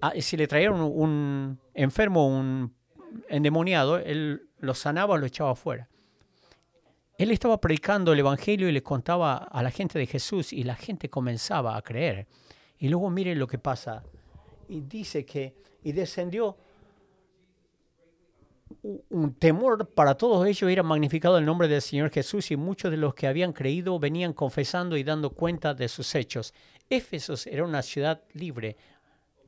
ah, 0.00 0.12
si 0.18 0.38
le 0.38 0.46
traían 0.46 0.80
un, 0.80 1.60
enfermo, 1.74 2.26
un 2.26 2.72
endemoniado, 3.28 3.98
él 3.98 4.48
lo 4.58 4.72
sanaba, 4.72 5.18
lo 5.18 5.26
echaba 5.26 5.50
afuera. 5.50 5.88
Él 7.18 7.30
estaba 7.30 7.60
predicando 7.60 8.12
el 8.12 8.20
Evangelio 8.20 8.68
y 8.68 8.72
le 8.72 8.82
contaba 8.82 9.36
a 9.38 9.62
la 9.62 9.70
gente 9.70 9.98
de 9.98 10.06
Jesús 10.06 10.52
y 10.52 10.62
la 10.62 10.76
gente 10.76 11.10
comenzaba 11.10 11.76
a 11.76 11.82
creer. 11.82 12.28
Y 12.78 12.88
luego 12.88 13.10
miren 13.10 13.38
lo 13.38 13.46
que 13.46 13.58
pasa. 13.58 14.04
Y 14.68 14.82
dice 14.82 15.26
que, 15.26 15.56
y 15.82 15.92
descendió 15.92 16.56
un 18.82 19.34
temor 19.34 19.88
para 19.90 20.16
todos 20.16 20.46
ellos 20.46 20.70
era 20.70 20.82
magnificado 20.82 21.38
el 21.38 21.44
nombre 21.44 21.68
del 21.68 21.82
Señor 21.82 22.10
Jesús 22.10 22.50
y 22.50 22.56
muchos 22.56 22.90
de 22.90 22.96
los 22.96 23.14
que 23.14 23.26
habían 23.26 23.52
creído 23.52 23.98
venían 23.98 24.32
confesando 24.32 24.96
y 24.96 25.04
dando 25.04 25.30
cuenta 25.30 25.74
de 25.74 25.88
sus 25.88 26.14
hechos. 26.14 26.54
Éfesos 26.88 27.46
era 27.46 27.64
una 27.64 27.82
ciudad 27.82 28.22
libre, 28.32 28.76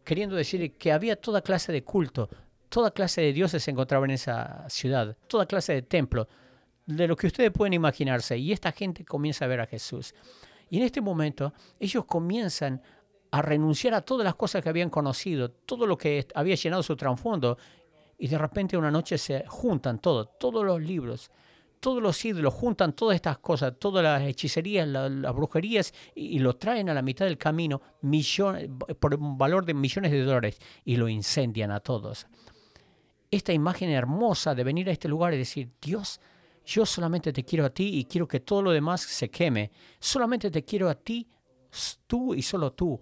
queriendo 0.04 0.36
decir 0.36 0.76
que 0.76 0.92
había 0.92 1.16
toda 1.16 1.42
clase 1.42 1.72
de 1.72 1.84
culto, 1.84 2.28
Toda 2.68 2.90
clase 2.90 3.22
de 3.22 3.32
dioses 3.32 3.62
se 3.62 3.70
encontraban 3.70 4.10
en 4.10 4.14
esa 4.14 4.68
ciudad, 4.68 5.16
toda 5.26 5.46
clase 5.46 5.72
de 5.72 5.82
templos, 5.82 6.26
de 6.84 7.08
lo 7.08 7.16
que 7.16 7.26
ustedes 7.26 7.50
pueden 7.50 7.72
imaginarse. 7.72 8.36
Y 8.36 8.52
esta 8.52 8.72
gente 8.72 9.04
comienza 9.04 9.46
a 9.46 9.48
ver 9.48 9.60
a 9.60 9.66
Jesús. 9.66 10.14
Y 10.68 10.76
en 10.76 10.82
este 10.82 11.00
momento 11.00 11.54
ellos 11.80 12.04
comienzan 12.04 12.82
a 13.30 13.40
renunciar 13.40 13.94
a 13.94 14.02
todas 14.02 14.24
las 14.24 14.34
cosas 14.34 14.62
que 14.62 14.68
habían 14.68 14.90
conocido, 14.90 15.50
todo 15.50 15.86
lo 15.86 15.96
que 15.96 16.26
había 16.34 16.56
llenado 16.56 16.82
su 16.82 16.94
trasfondo. 16.96 17.56
Y 18.18 18.28
de 18.28 18.36
repente 18.36 18.76
una 18.76 18.90
noche 18.90 19.16
se 19.16 19.46
juntan 19.46 20.00
todo, 20.00 20.26
todos 20.26 20.64
los 20.64 20.82
libros, 20.82 21.30
todos 21.80 22.02
los 22.02 22.24
ídolos, 22.24 22.52
juntan 22.52 22.92
todas 22.92 23.14
estas 23.14 23.38
cosas, 23.38 23.74
todas 23.78 24.02
las 24.02 24.22
hechicerías, 24.22 24.88
las 24.88 25.34
brujerías, 25.34 25.94
y, 26.14 26.38
lo 26.40 26.56
traen 26.56 26.90
a 26.90 26.94
la 26.94 27.02
mitad 27.02 27.26
del 27.26 27.38
camino 27.38 27.80
por 28.98 29.14
un 29.14 29.38
valor 29.38 29.64
de 29.64 29.74
millones 29.74 30.10
de 30.10 30.22
dólares 30.22 30.58
y 30.84 30.96
lo 30.96 31.08
incendian 31.08 31.70
a 31.70 31.80
todos. 31.80 32.26
Esta 33.30 33.52
imagen 33.52 33.90
hermosa 33.90 34.54
de 34.54 34.64
venir 34.64 34.88
a 34.88 34.92
este 34.92 35.08
lugar 35.08 35.34
y 35.34 35.38
decir, 35.38 35.70
Dios, 35.80 36.20
yo 36.64 36.84
solamente 36.84 37.32
te 37.32 37.44
quiero 37.44 37.66
a 37.66 37.70
ti 37.70 37.98
y 37.98 38.04
quiero 38.04 38.26
que 38.26 38.40
todo 38.40 38.62
lo 38.62 38.70
demás 38.72 39.02
se 39.02 39.30
queme. 39.30 39.70
Solamente 40.00 40.50
te 40.50 40.64
quiero 40.64 40.88
a 40.88 40.94
ti, 40.94 41.28
tú 42.06 42.34
y 42.34 42.42
solo 42.42 42.72
tú. 42.72 43.00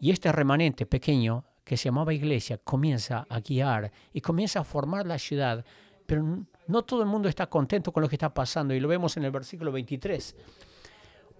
Y 0.00 0.10
este 0.10 0.30
remanente 0.30 0.86
pequeño 0.86 1.44
que 1.68 1.76
se 1.76 1.84
llamaba 1.84 2.14
iglesia 2.14 2.56
comienza 2.56 3.26
a 3.28 3.40
guiar 3.40 3.92
y 4.14 4.22
comienza 4.22 4.60
a 4.60 4.64
formar 4.64 5.06
la 5.06 5.18
ciudad, 5.18 5.64
pero 6.06 6.24
no 6.66 6.82
todo 6.82 7.02
el 7.02 7.08
mundo 7.08 7.28
está 7.28 7.46
contento 7.46 7.92
con 7.92 8.02
lo 8.02 8.08
que 8.08 8.14
está 8.14 8.32
pasando 8.32 8.72
y 8.72 8.80
lo 8.80 8.88
vemos 8.88 9.18
en 9.18 9.24
el 9.24 9.30
versículo 9.30 9.70
23. 9.70 10.34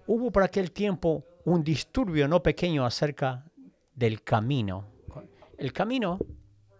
Hubo 0.05 0.31
para 0.31 0.45
aquel 0.45 0.71
tiempo 0.71 1.25
un 1.45 1.63
disturbio 1.63 2.27
no 2.27 2.43
pequeño 2.43 2.85
acerca 2.85 3.43
del 3.95 4.21
camino. 4.21 4.85
El 5.57 5.73
camino 5.73 6.19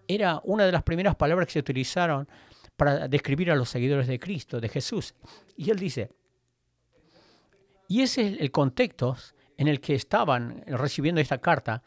era 0.08 0.40
una 0.44 0.66
de 0.66 0.72
las 0.72 0.84
primeras 0.84 1.16
palabras 1.16 1.48
que 1.48 1.54
se 1.54 1.60
utilizaron 1.60 2.28
para 2.78 3.08
describir 3.08 3.50
a 3.50 3.56
los 3.56 3.68
seguidores 3.68 4.06
de 4.06 4.20
Cristo, 4.20 4.62
de 4.62 4.70
Jesús. 4.70 5.16
Y 5.58 5.72
él 5.72 5.80
dice, 5.80 6.12
y 7.88 8.02
ese 8.02 8.28
es 8.28 8.40
el 8.42 8.52
contexto 8.52 9.18
en 9.58 9.68
el 9.68 9.82
que 9.82 9.96
estaban 9.96 10.64
recibiendo 10.68 11.20
esta 11.20 11.40
carta, 11.40 11.82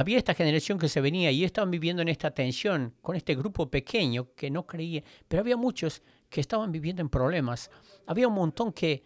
había 0.00 0.18
esta 0.18 0.34
generación 0.34 0.78
que 0.78 0.88
se 0.88 1.00
venía 1.00 1.30
y 1.30 1.44
estaban 1.44 1.70
viviendo 1.70 2.00
en 2.00 2.08
esta 2.08 2.30
tensión 2.30 2.94
con 3.02 3.16
este 3.16 3.34
grupo 3.34 3.70
pequeño 3.70 4.34
que 4.34 4.50
no 4.50 4.66
creía, 4.66 5.02
pero 5.28 5.40
había 5.42 5.56
muchos 5.56 6.02
que 6.28 6.40
estaban 6.40 6.72
viviendo 6.72 7.02
en 7.02 7.08
problemas. 7.08 7.70
Había 8.06 8.28
un 8.28 8.34
montón 8.34 8.72
que 8.72 9.04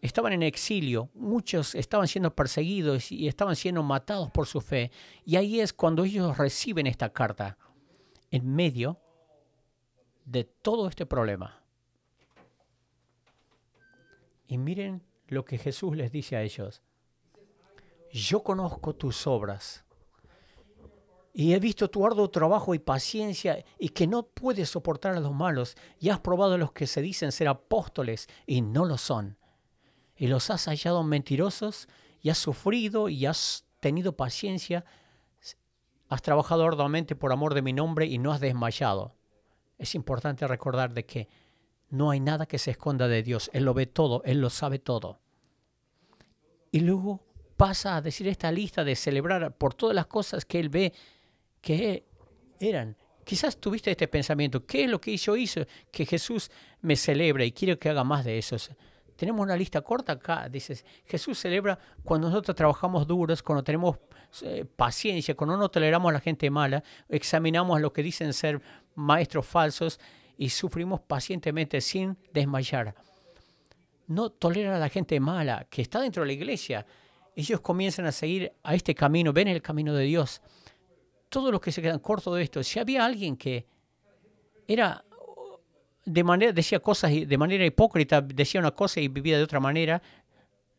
estaban 0.00 0.32
en 0.32 0.42
exilio, 0.42 1.10
muchos 1.14 1.74
estaban 1.74 2.08
siendo 2.08 2.34
perseguidos 2.34 3.12
y 3.12 3.28
estaban 3.28 3.54
siendo 3.54 3.82
matados 3.82 4.30
por 4.30 4.46
su 4.46 4.60
fe. 4.60 4.90
Y 5.24 5.36
ahí 5.36 5.60
es 5.60 5.72
cuando 5.72 6.04
ellos 6.04 6.36
reciben 6.36 6.86
esta 6.86 7.12
carta, 7.12 7.56
en 8.32 8.52
medio 8.52 8.98
de 10.24 10.44
todo 10.44 10.88
este 10.88 11.06
problema. 11.06 11.62
Y 14.48 14.58
miren 14.58 15.02
lo 15.28 15.44
que 15.44 15.56
Jesús 15.56 15.96
les 15.96 16.10
dice 16.10 16.36
a 16.36 16.42
ellos 16.42 16.82
yo 18.12 18.42
conozco 18.42 18.92
tus 18.94 19.24
obras 19.28 19.84
y 21.32 21.54
he 21.54 21.60
visto 21.60 21.88
tu 21.88 22.04
arduo 22.04 22.28
trabajo 22.30 22.74
y 22.74 22.78
paciencia 22.78 23.64
y 23.78 23.90
que 23.90 24.06
no 24.06 24.24
puedes 24.24 24.70
soportar 24.70 25.14
a 25.14 25.20
los 25.20 25.32
malos 25.32 25.76
y 25.98 26.08
has 26.08 26.20
probado 26.20 26.54
a 26.54 26.58
los 26.58 26.72
que 26.72 26.86
se 26.86 27.02
dicen 27.02 27.32
ser 27.32 27.48
apóstoles 27.48 28.28
y 28.46 28.62
no 28.62 28.84
lo 28.84 28.98
son. 28.98 29.38
Y 30.16 30.26
los 30.26 30.50
has 30.50 30.66
hallado 30.66 31.02
mentirosos 31.02 31.88
y 32.20 32.30
has 32.30 32.38
sufrido 32.38 33.08
y 33.08 33.26
has 33.26 33.64
tenido 33.78 34.16
paciencia. 34.16 34.84
Has 36.08 36.22
trabajado 36.22 36.66
arduamente 36.66 37.14
por 37.14 37.32
amor 37.32 37.54
de 37.54 37.62
mi 37.62 37.72
nombre 37.72 38.06
y 38.06 38.18
no 38.18 38.32
has 38.32 38.40
desmayado. 38.40 39.14
Es 39.78 39.94
importante 39.94 40.46
recordar 40.46 40.92
de 40.92 41.06
que 41.06 41.28
no 41.88 42.10
hay 42.10 42.20
nada 42.20 42.46
que 42.46 42.58
se 42.58 42.72
esconda 42.72 43.08
de 43.08 43.22
Dios. 43.22 43.50
Él 43.52 43.64
lo 43.64 43.72
ve 43.72 43.86
todo, 43.86 44.22
Él 44.24 44.40
lo 44.40 44.50
sabe 44.50 44.78
todo. 44.78 45.20
Y 46.72 46.80
luego 46.80 47.24
pasa 47.56 47.96
a 47.96 48.00
decir 48.00 48.26
esta 48.26 48.50
lista 48.50 48.84
de 48.84 48.96
celebrar 48.96 49.56
por 49.56 49.74
todas 49.74 49.94
las 49.94 50.06
cosas 50.06 50.44
que 50.44 50.58
él 50.58 50.70
ve 50.70 50.94
que 51.60 52.04
eran. 52.58 52.96
Quizás 53.24 53.58
tuviste 53.58 53.90
este 53.90 54.08
pensamiento, 54.08 54.66
¿qué 54.66 54.84
es 54.84 54.90
lo 54.90 55.00
que 55.00 55.16
yo 55.16 55.36
hice? 55.36 55.68
Que 55.90 56.04
Jesús 56.04 56.50
me 56.80 56.96
celebra 56.96 57.44
y 57.44 57.52
quiero 57.52 57.78
que 57.78 57.88
haga 57.88 58.02
más 58.02 58.24
de 58.24 58.38
eso. 58.38 58.56
Tenemos 59.14 59.42
una 59.42 59.56
lista 59.56 59.82
corta 59.82 60.12
acá, 60.12 60.48
dices, 60.48 60.84
Jesús 61.04 61.38
celebra 61.38 61.78
cuando 62.02 62.28
nosotros 62.28 62.56
trabajamos 62.56 63.06
duros, 63.06 63.42
cuando 63.42 63.62
tenemos 63.62 63.98
eh, 64.42 64.64
paciencia, 64.64 65.34
cuando 65.36 65.56
no 65.56 65.68
toleramos 65.68 66.10
a 66.10 66.14
la 66.14 66.20
gente 66.20 66.48
mala, 66.50 66.82
examinamos 67.08 67.76
a 67.76 67.80
los 67.80 67.92
que 67.92 68.02
dicen 68.02 68.32
ser 68.32 68.62
maestros 68.94 69.46
falsos 69.46 70.00
y 70.38 70.48
sufrimos 70.48 71.00
pacientemente 71.00 71.80
sin 71.82 72.16
desmayar. 72.32 72.94
No 74.06 74.30
tolera 74.30 74.74
a 74.74 74.78
la 74.78 74.88
gente 74.88 75.20
mala 75.20 75.66
que 75.68 75.82
está 75.82 76.00
dentro 76.00 76.22
de 76.22 76.28
la 76.28 76.32
iglesia, 76.32 76.86
ellos 77.36 77.60
comienzan 77.60 78.06
a 78.06 78.12
seguir 78.12 78.52
a 78.62 78.74
este 78.74 78.94
camino, 78.94 79.32
ven 79.32 79.48
el 79.48 79.62
camino 79.62 79.94
de 79.94 80.04
Dios. 80.04 80.40
Todos 81.30 81.50
los 81.50 81.60
que 81.62 81.72
se 81.72 81.80
quedan 81.80 82.00
cortos 82.00 82.36
de 82.36 82.42
esto, 82.42 82.62
si 82.62 82.78
había 82.78 83.06
alguien 83.06 83.36
que 83.36 83.66
era 84.68 85.02
de 86.04 86.24
manera, 86.24 86.52
decía 86.52 86.80
cosas 86.80 87.12
de 87.12 87.38
manera 87.38 87.64
hipócrita, 87.64 88.20
decía 88.20 88.60
una 88.60 88.72
cosa 88.72 89.00
y 89.00 89.08
vivía 89.08 89.38
de 89.38 89.44
otra 89.44 89.60
manera, 89.60 90.02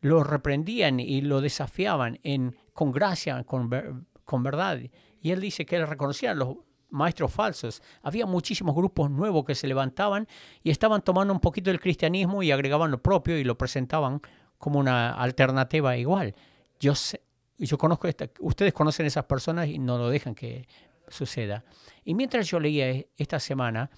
lo 0.00 0.22
reprendían 0.22 1.00
y 1.00 1.20
lo 1.20 1.40
desafiaban 1.40 2.18
en, 2.22 2.56
con 2.72 2.92
gracia, 2.92 3.42
con, 3.44 4.06
con 4.24 4.42
verdad. 4.42 4.78
Y 5.20 5.30
él 5.30 5.40
dice 5.40 5.64
que 5.64 5.76
él 5.76 5.86
reconocía 5.86 6.32
a 6.32 6.34
los 6.34 6.56
maestros 6.90 7.32
falsos. 7.32 7.82
Había 8.02 8.26
muchísimos 8.26 8.74
grupos 8.74 9.10
nuevos 9.10 9.44
que 9.44 9.54
se 9.54 9.66
levantaban 9.66 10.28
y 10.62 10.70
estaban 10.70 11.02
tomando 11.02 11.32
un 11.32 11.40
poquito 11.40 11.70
del 11.70 11.80
cristianismo 11.80 12.42
y 12.42 12.50
agregaban 12.50 12.90
lo 12.90 13.02
propio 13.02 13.38
y 13.38 13.44
lo 13.44 13.56
presentaban 13.56 14.20
como 14.58 14.78
una 14.78 15.14
alternativa 15.14 15.96
igual. 15.96 16.34
Yo 16.78 16.94
sé, 16.94 17.22
yo 17.66 17.78
conozco 17.78 18.08
esta, 18.08 18.28
ustedes 18.40 18.72
conocen 18.72 19.06
esas 19.06 19.24
personas 19.24 19.68
y 19.68 19.78
no 19.78 19.98
lo 19.98 20.10
dejan 20.10 20.34
que 20.34 20.66
suceda. 21.08 21.64
Y 22.04 22.14
mientras 22.14 22.48
yo 22.48 22.58
leía 22.58 22.90
e, 22.90 23.08
esta 23.16 23.38
semana, 23.38 23.90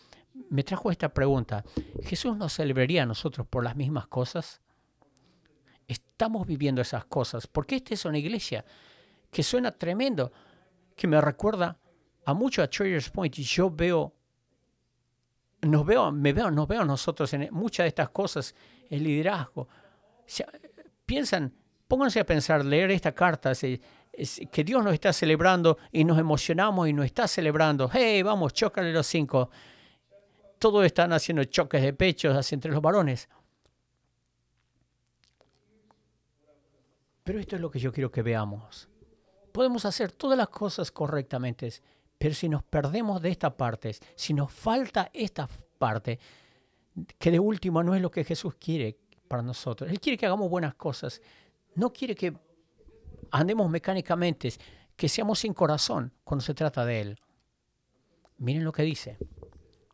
me 0.51 0.65
trajo 0.65 0.91
esta 0.91 1.09
pregunta, 1.09 1.65
¿Jesús 2.03 2.37
nos 2.37 2.53
celebraría 2.53 3.05
a 3.05 3.07
nosotros 3.07 3.47
por 3.47 3.65
las 3.65 3.77
mismas 3.77 4.07
cosas? 4.07 4.61
Estamos 5.87 6.47
viviendo 6.47 6.81
esas 6.81 7.05
cosas, 7.05 7.47
porque 7.47 7.77
esta 7.77 7.95
es 7.95 8.05
una 8.05 8.19
iglesia 8.19 8.65
que 9.31 9.43
suena 9.43 9.71
tremendo, 9.73 10.33
que 10.97 11.07
me 11.07 11.21
recuerda 11.21 11.79
a 12.25 12.35
mucho 12.35 12.63
a 12.63 12.69
Traders 12.69 13.11
Point 13.11 13.39
y 13.39 13.43
yo 13.43 13.71
veo 13.71 14.15
nos 15.65 15.85
veo, 15.87 16.13
me 16.13 16.33
veo, 16.33 16.51
nos 16.51 16.69
veo 16.69 16.85
nosotros 16.85 17.33
en 17.33 17.49
muchas 17.53 17.85
de 17.85 17.89
estas 17.89 18.11
cosas, 18.11 18.55
el 18.91 19.03
liderazgo, 19.03 19.69
piensan, 21.07 21.55
pónganse 21.87 22.21
a 22.21 22.27
pensar, 22.27 22.65
leer 22.65 22.91
esta 22.91 23.13
carta, 23.13 23.53
que 23.55 24.65
Dios 24.65 24.85
nos 24.85 24.95
está 24.95 25.13
celebrando 25.13 25.79
y 25.93 26.05
nos 26.05 26.19
emocionamos 26.19 26.89
y 26.89 26.93
nos 26.93 27.07
está 27.07 27.27
celebrando. 27.29 27.91
Hey, 27.93 28.23
vamos, 28.23 28.53
chócale 28.53 28.93
los 28.93 29.07
cinco. 29.07 29.51
Todos 30.59 30.85
están 30.87 31.13
haciendo 31.13 31.45
choques 31.45 31.83
de 31.83 31.93
pechos 31.93 32.53
entre 32.53 32.71
los 32.71 32.81
varones. 32.81 33.29
Pero 37.23 37.39
esto 37.39 37.57
es 37.57 37.63
lo 37.63 37.71
que 37.71 37.79
yo 37.79 37.93
quiero 37.93 38.11
que 38.11 38.23
veamos. 38.23 38.89
Podemos 39.53 39.85
hacer 39.85 40.13
todas 40.13 40.37
las 40.37 40.49
cosas 40.49 40.91
correctamente, 40.91 41.73
pero 42.19 42.35
si 42.35 42.49
nos 42.49 42.63
perdemos 42.63 43.23
de 43.23 43.31
esta 43.31 43.57
parte, 43.57 43.97
si 44.15 44.35
nos 44.35 44.53
falta 44.53 45.11
esta 45.13 45.49
parte, 45.79 46.19
que 47.19 47.31
de 47.31 47.39
último 47.39 47.83
no 47.83 47.95
es 47.95 48.03
lo 48.03 48.11
que 48.11 48.25
Jesús 48.25 48.55
quiere, 48.57 48.99
para 49.29 49.43
nosotros. 49.43 49.91
Él 49.91 50.01
quiere 50.01 50.17
que 50.17 50.27
hagamos 50.27 50.51
buenas 50.51 50.75
cosas. 50.75 51.21
No 51.75 51.93
quiere 51.93 52.15
que 52.15 52.37
andemos 53.31 53.69
mecánicamente, 53.69 54.53
que 54.97 55.09
seamos 55.09 55.41
sin 55.41 55.55
corazón 55.55 56.13
cuando 56.23 56.45
se 56.45 56.55
trata 56.55 56.85
de 56.85 57.01
Él. 57.01 57.19
Miren 58.39 58.65
lo 58.65 58.73
que 58.73 58.83
dice. 58.83 59.19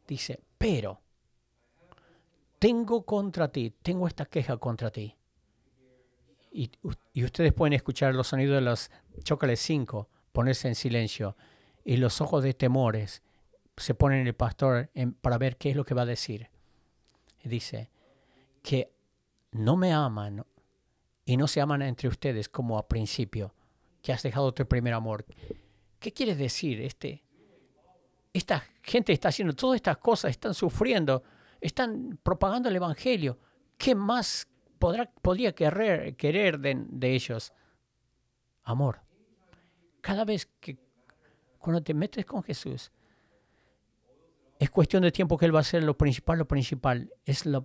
Dice, 0.07 0.41
pero 0.59 1.01
tengo 2.59 3.05
contra 3.07 3.51
ti, 3.51 3.75
tengo 3.83 4.07
esta 4.07 4.27
queja 4.27 4.57
contra 4.59 4.91
ti. 4.91 5.17
Y, 6.53 6.71
ustedes 7.23 7.53
pueden 7.53 7.73
escuchar 7.73 8.15
los 8.15 8.29
sonidos 8.29 8.57
de 8.57 8.61
los 8.61 8.91
chocales 9.23 9.61
5, 9.61 10.09
ponerse 10.33 10.69
en 10.69 10.75
silencio, 10.75 11.37
y 11.85 11.97
los 11.97 12.21
ojos 12.21 12.43
de 12.43 12.55
temores 12.55 13.23
se 13.77 13.95
ponen 13.95 14.21
en 14.21 14.27
el 14.27 14.35
pastor 14.35 14.91
para 15.23 15.39
ver 15.39 15.57
qué 15.57 15.71
es 15.71 15.77
lo 15.77 15.85
que 15.85 15.95
va 15.95 16.03
a 16.03 16.07
decir. 16.07 16.51
Y 17.43 17.49
dice 17.49 17.91
que 18.63 18.93
no 19.53 19.77
me 19.77 19.93
aman 19.93 20.45
y 21.25 21.37
no 21.37 21.47
se 21.47 21.61
aman 21.61 21.83
entre 21.83 22.09
ustedes 22.09 22.49
como 22.49 22.79
a 22.79 22.89
principio, 22.89 23.55
que 24.03 24.13
has 24.13 24.23
dejado 24.23 24.53
tu 24.53 24.67
primer 24.67 24.95
amor. 24.95 25.25
¿Qué 25.99 26.13
quiere 26.13 26.35
decir? 26.35 26.81
Este, 26.81 27.23
esta 28.33 28.65
gente 28.83 29.13
está 29.13 29.29
haciendo 29.29 29.55
todas 29.55 29.77
estas 29.77 29.99
cosas, 29.99 30.31
están 30.31 30.55
sufriendo, 30.55 31.23
están 31.61 32.19
propagando 32.23 32.69
el 32.69 32.77
Evangelio. 32.77 33.39
¿Qué 33.77 33.95
más 33.95 34.49
podrá, 34.79 35.05
podría 35.23 35.55
querer, 35.55 36.17
querer 36.17 36.59
de, 36.59 36.85
de 36.89 37.15
ellos? 37.15 37.53
Amor. 38.63 39.01
Cada 40.01 40.25
vez 40.25 40.47
que 40.61 40.79
cuando 41.59 41.83
te 41.83 41.93
metes 41.93 42.25
con 42.25 42.43
Jesús, 42.43 42.91
Es 44.61 44.69
cuestión 44.69 45.03
de 45.03 45.11
tiempo 45.11 45.39
que 45.39 45.47
Él 45.47 45.57
va 45.57 45.61
a 45.61 45.65
ser 45.65 45.83
lo 45.83 45.97
principal, 45.97 46.39
lo 46.39 46.47
principal. 46.47 47.11
Es 47.25 47.47
la 47.47 47.65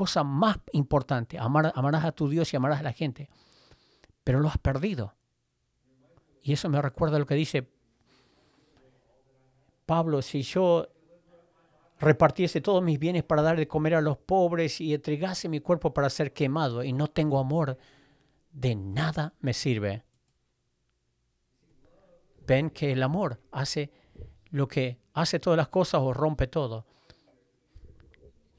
cosa 0.00 0.24
más 0.24 0.56
importante. 0.72 1.38
Amar, 1.38 1.74
amarás 1.74 2.06
a 2.06 2.12
tu 2.12 2.26
Dios 2.26 2.50
y 2.54 2.56
amarás 2.56 2.80
a 2.80 2.84
la 2.84 2.94
gente. 2.94 3.28
Pero 4.24 4.40
lo 4.40 4.48
has 4.48 4.56
perdido. 4.56 5.12
Y 6.42 6.54
eso 6.54 6.70
me 6.70 6.80
recuerda 6.80 7.18
lo 7.18 7.26
que 7.26 7.34
dice 7.34 7.68
Pablo, 9.84 10.22
si 10.22 10.40
yo 10.40 10.88
repartiese 11.98 12.62
todos 12.62 12.82
mis 12.82 12.98
bienes 12.98 13.24
para 13.24 13.42
dar 13.42 13.58
de 13.58 13.68
comer 13.68 13.94
a 13.94 14.00
los 14.00 14.16
pobres 14.16 14.80
y 14.80 14.94
entregase 14.94 15.50
mi 15.50 15.60
cuerpo 15.60 15.92
para 15.92 16.08
ser 16.08 16.32
quemado 16.32 16.82
y 16.82 16.94
no 16.94 17.08
tengo 17.08 17.38
amor, 17.38 17.76
de 18.52 18.74
nada 18.74 19.34
me 19.40 19.52
sirve. 19.52 20.02
Ven 22.46 22.70
que 22.70 22.92
el 22.92 23.02
amor 23.02 23.38
hace 23.52 23.92
lo 24.48 24.66
que 24.66 24.98
hace 25.12 25.38
todas 25.38 25.58
las 25.58 25.68
cosas 25.68 26.00
o 26.00 26.14
rompe 26.14 26.46
todo. 26.46 26.86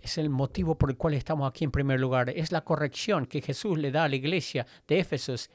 Es 0.01 0.17
el 0.17 0.29
motivo 0.29 0.77
por 0.77 0.89
el 0.89 0.97
cual 0.97 1.13
estamos 1.13 1.47
aquí 1.47 1.63
en 1.63 1.71
primer 1.71 1.99
lugar. 1.99 2.29
Es 2.29 2.51
la 2.51 2.63
corrección 2.63 3.27
que 3.27 3.41
Jesús 3.41 3.77
le 3.77 3.91
da 3.91 4.05
a 4.05 4.09
la 4.09 4.15
iglesia 4.15 4.65
de 4.87 4.99
Éfesos 4.99 5.49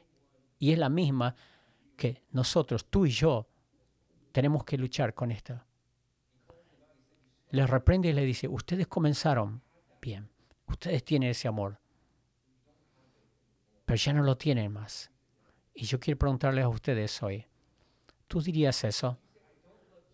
y 0.59 0.73
es 0.73 0.79
la 0.79 0.89
misma 0.89 1.35
que 1.97 2.23
nosotros, 2.31 2.87
tú 2.87 3.07
y 3.07 3.11
yo, 3.11 3.49
tenemos 4.33 4.65
que 4.65 4.79
luchar 4.79 5.15
con 5.15 5.31
esto. 5.31 5.61
Le 7.51 7.67
reprende 7.67 8.11
y 8.11 8.13
le 8.13 8.25
dice, 8.25 8.49
ustedes 8.49 8.87
comenzaron 8.87 9.63
bien, 10.01 10.29
ustedes 10.67 11.05
tienen 11.05 11.31
ese 11.31 11.49
amor, 11.49 11.81
pero 13.85 13.97
ya 13.97 14.13
no 14.13 14.23
lo 14.23 14.37
tienen 14.37 14.73
más. 14.73 15.11
Y 15.75 15.85
yo 15.85 15.99
quiero 15.99 16.19
preguntarles 16.19 16.65
a 16.65 16.69
ustedes 16.69 17.23
hoy, 17.23 17.47
¿tú 18.27 18.41
dirías 18.41 18.85
eso? 18.85 19.19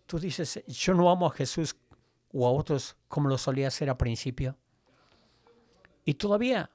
Tú 0.05 0.19
dices, 0.19 0.63
yo 0.67 0.93
no 0.93 1.09
amo 1.09 1.27
a 1.27 1.31
Jesús 1.31 1.75
o 2.33 2.47
a 2.47 2.51
otros 2.51 2.97
como 3.07 3.29
lo 3.29 3.37
solía 3.37 3.67
hacer 3.67 3.89
al 3.89 3.97
principio. 3.97 4.57
Y 6.03 6.15
todavía 6.15 6.69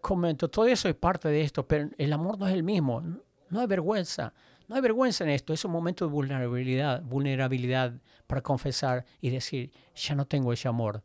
comento, 0.00 0.48
todo 0.48 0.66
eso 0.66 0.88
es 0.88 0.94
parte 0.94 1.28
de 1.28 1.42
esto, 1.42 1.66
pero 1.66 1.90
el 1.98 2.12
amor 2.12 2.38
no 2.38 2.46
es 2.46 2.54
el 2.54 2.62
mismo. 2.62 3.02
No 3.50 3.60
hay 3.60 3.66
vergüenza. 3.66 4.32
No 4.68 4.76
hay 4.76 4.82
vergüenza 4.82 5.24
en 5.24 5.30
esto. 5.30 5.52
Es 5.52 5.64
un 5.64 5.72
momento 5.72 6.06
de 6.06 6.12
vulnerabilidad, 6.12 7.02
vulnerabilidad 7.02 8.00
para 8.26 8.40
confesar 8.40 9.04
y 9.20 9.30
decir, 9.30 9.72
ya 9.94 10.14
no 10.14 10.26
tengo 10.26 10.52
ese 10.52 10.68
amor. 10.68 11.02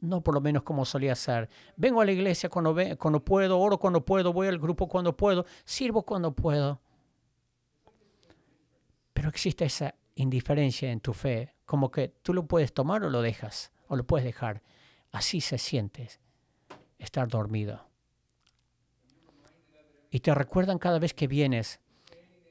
No 0.00 0.20
por 0.20 0.34
lo 0.34 0.40
menos 0.40 0.64
como 0.64 0.84
solía 0.84 1.14
ser. 1.14 1.48
Vengo 1.76 2.00
a 2.00 2.04
la 2.04 2.12
iglesia 2.12 2.50
cuando, 2.50 2.76
cuando 2.98 3.24
puedo, 3.24 3.58
oro 3.58 3.78
cuando 3.78 4.04
puedo, 4.04 4.32
voy 4.32 4.48
al 4.48 4.58
grupo 4.58 4.88
cuando 4.88 5.16
puedo, 5.16 5.46
sirvo 5.64 6.02
cuando 6.02 6.34
puedo. 6.34 6.80
Pero 9.12 9.28
existe 9.28 9.64
esa 9.64 9.94
indiferencia 10.14 10.90
en 10.90 11.00
tu 11.00 11.12
fe, 11.12 11.54
como 11.64 11.90
que 11.90 12.08
tú 12.22 12.34
lo 12.34 12.46
puedes 12.46 12.72
tomar 12.72 13.04
o 13.04 13.10
lo 13.10 13.22
dejas, 13.22 13.72
o 13.88 13.96
lo 13.96 14.04
puedes 14.04 14.24
dejar. 14.24 14.62
Así 15.12 15.40
se 15.40 15.58
siente 15.58 16.08
estar 16.98 17.28
dormido 17.28 17.94
y 20.14 20.20
te 20.20 20.32
recuerdan 20.32 20.78
cada 20.78 21.00
vez 21.00 21.12
que 21.12 21.26
vienes 21.26 21.80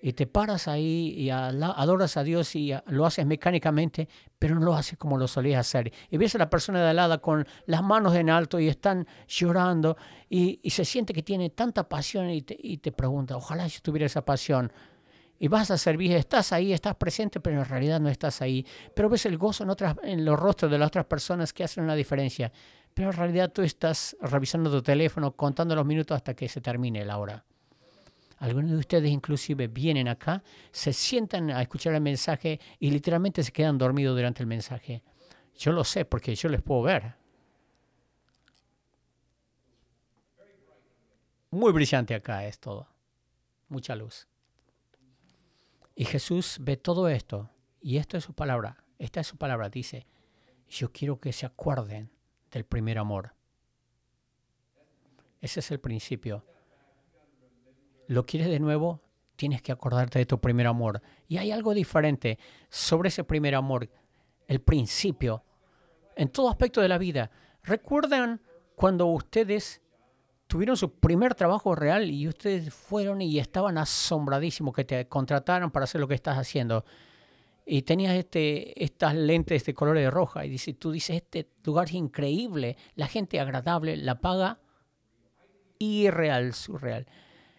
y 0.02 0.12
te 0.12 0.28
paras 0.28 0.68
ahí 0.68 1.14
y 1.16 1.30
adoras 1.30 2.18
a 2.18 2.24
Dios 2.24 2.58
y 2.58 2.74
lo 2.88 3.06
haces 3.06 3.26
mecánicamente, 3.26 4.10
pero 4.38 4.56
no 4.56 4.66
lo 4.66 4.76
haces 4.76 4.98
como 4.98 5.18
lo 5.18 5.30
solías 5.30 5.62
hacer. 5.62 5.94
Y 6.12 6.18
ves 6.18 6.36
a 6.36 6.40
la 6.40 6.50
persona 6.50 6.84
de 6.84 6.90
al 6.90 6.98
lado 6.98 7.22
con 7.22 7.48
las 7.66 7.82
manos 7.82 8.16
en 8.16 8.30
alto 8.30 8.60
y 8.60 8.68
están 8.68 9.08
llorando 9.30 9.96
y, 10.30 10.60
se 10.70 10.84
siente 10.84 11.14
que 11.14 11.24
tiene 11.24 11.52
tanta 11.52 11.88
pasión 11.88 12.30
y 12.32 12.42
te, 12.42 12.58
y 12.62 12.80
te 12.80 12.92
pregunta, 12.92 13.38
ojalá 13.38 13.66
yo 13.66 13.80
tuviera 13.82 14.08
esa 14.08 14.26
pasión. 14.26 14.70
Y 15.40 15.48
vas 15.48 15.72
a 15.72 15.78
servir, 15.78 16.14
estás 16.14 16.54
ahí, 16.54 16.72
estás 16.72 16.96
presente, 16.96 17.40
pero 17.40 17.60
en 17.60 17.66
realidad 17.66 18.00
no 18.00 18.10
estás 18.10 18.42
ahí. 18.42 18.66
Pero 18.96 19.10
ves 19.10 19.26
el 19.26 19.38
gozo 19.38 19.64
en, 19.64 19.70
otras, 19.70 19.96
en 20.04 20.24
los 20.24 20.40
rostros 20.40 20.72
de 20.72 20.78
las 20.78 20.88
otras 20.88 21.06
personas 21.06 21.52
que 21.52 21.64
hacen 21.64 21.84
una 21.84 21.96
diferencia. 21.96 22.52
Pero 22.94 23.10
en 23.10 23.18
realidad 23.18 23.52
tú 23.52 23.62
estás 23.62 24.16
revisando 24.22 24.72
tu 24.72 24.82
teléfono, 24.82 25.36
contando 25.36 25.76
los 25.76 25.86
minutos 25.86 26.16
hasta 26.16 26.34
que 26.34 26.48
se 26.48 26.62
termine 26.62 27.04
la 27.04 27.18
hora. 27.18 27.44
Algunos 28.38 28.72
de 28.72 28.78
ustedes 28.78 29.10
inclusive 29.10 29.68
vienen 29.68 30.08
acá, 30.08 30.44
se 30.72 30.92
sientan 30.92 31.50
a 31.50 31.62
escuchar 31.62 31.94
el 31.94 32.02
mensaje 32.02 32.60
y 32.80 32.92
literalmente 32.92 33.42
se 33.42 33.52
quedan 33.52 33.78
dormidos 33.78 34.16
durante 34.16 34.44
el 34.44 34.48
mensaje. 34.48 35.02
Yo 35.58 35.72
lo 35.72 35.84
sé 35.84 36.06
porque 36.06 36.36
yo 36.36 36.50
les 36.50 36.62
puedo 36.62 36.82
ver. 36.82 37.16
Muy 41.52 41.72
brillante 41.72 42.16
acá 42.16 42.46
es 42.46 42.60
todo. 42.60 42.88
Mucha 43.70 43.96
luz. 43.96 44.28
Y 45.96 46.06
Jesús 46.06 46.58
ve 46.62 46.78
todo 46.78 47.08
esto. 47.08 47.50
Y 47.82 47.98
esto 47.98 48.18
es 48.18 48.24
su 48.24 48.34
palabra. 48.34 48.84
Esta 48.98 49.20
es 49.20 49.28
su 49.28 49.38
palabra. 49.38 49.70
Dice, 49.70 50.08
yo 50.68 50.92
quiero 50.92 51.20
que 51.20 51.34
se 51.34 51.46
acuerden 51.46 52.12
del 52.52 52.66
primer 52.66 52.98
amor. 52.98 53.36
Ese 55.42 55.60
es 55.60 55.72
el 55.72 55.80
principio 55.80 56.46
lo 58.08 58.26
quieres 58.26 58.50
de 58.50 58.60
nuevo, 58.60 59.02
tienes 59.36 59.62
que 59.62 59.72
acordarte 59.72 60.20
de 60.20 60.26
tu 60.26 60.40
primer 60.40 60.68
amor. 60.68 61.02
Y 61.28 61.38
hay 61.38 61.52
algo 61.52 61.74
diferente 61.74 62.38
sobre 62.70 63.10
ese 63.10 63.24
primer 63.24 63.56
amor, 63.56 63.90
el 64.48 64.62
principio, 64.62 65.44
en 66.16 66.30
todo 66.30 66.50
aspecto 66.50 66.82
de 66.82 66.88
la 66.88 66.98
vida. 66.98 67.32
¿Recuerdan 67.64 68.42
cuando 68.76 69.08
ustedes 69.08 69.82
tuvieron 70.48 70.78
su 70.78 71.00
primer 71.00 71.36
trabajo 71.36 71.76
real 71.76 72.10
y 72.10 72.28
ustedes 72.28 72.74
fueron 72.74 73.22
y 73.22 73.40
estaban 73.40 73.78
asombradísimos 73.78 74.74
que 74.74 74.84
te 74.84 75.08
contrataron 75.08 75.72
para 75.72 75.86
hacer 75.86 76.02
lo 76.02 76.08
que 76.08 76.16
estás 76.16 76.38
haciendo? 76.38 76.86
Y 77.66 77.84
tenías 77.84 78.16
este, 78.16 78.84
estas 78.84 79.16
lentes 79.16 79.66
de 79.66 79.74
color 79.74 79.98
de 79.98 80.12
roja 80.12 80.46
y 80.46 80.50
dice, 80.50 80.74
tú 80.74 80.92
dices, 80.92 81.18
este 81.18 81.50
lugar 81.64 81.88
es 81.88 81.94
increíble, 81.94 82.78
la 82.96 83.08
gente 83.08 83.40
agradable, 83.40 83.96
la 83.96 84.20
paga 84.20 84.60
irreal, 85.80 86.54
surreal. 86.54 87.08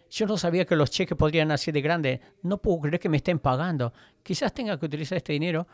Yo 0.09 0.25
no 0.27 0.37
sabía 0.37 0.65
que 0.65 0.75
los 0.75 0.91
cheques 0.91 1.17
podrían 1.17 1.51
así 1.51 1.71
de 1.71 1.81
grande. 1.81 2.21
No 2.43 2.61
puedo 2.61 2.81
creer 2.81 2.99
que 2.99 3.09
me 3.09 3.17
estén 3.17 3.39
pagando. 3.39 3.91
Quizás 4.23 4.53
tenga 4.53 4.79
que 4.79 4.85
utilizar 4.85 5.17
este 5.17 5.33
dinero 5.33 5.67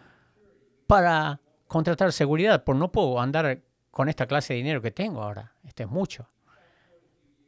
para 0.87 1.39
contratar 1.67 2.11
seguridad, 2.11 2.63
porque 2.63 2.79
no 2.79 2.91
puedo 2.91 3.19
andar 3.19 3.61
con 3.91 4.09
esta 4.09 4.25
clase 4.25 4.53
de 4.53 4.57
dinero 4.57 4.81
que 4.81 4.91
tengo 4.91 5.21
ahora. 5.21 5.53
Este 5.63 5.83
es 5.83 5.89
mucho. 5.89 6.27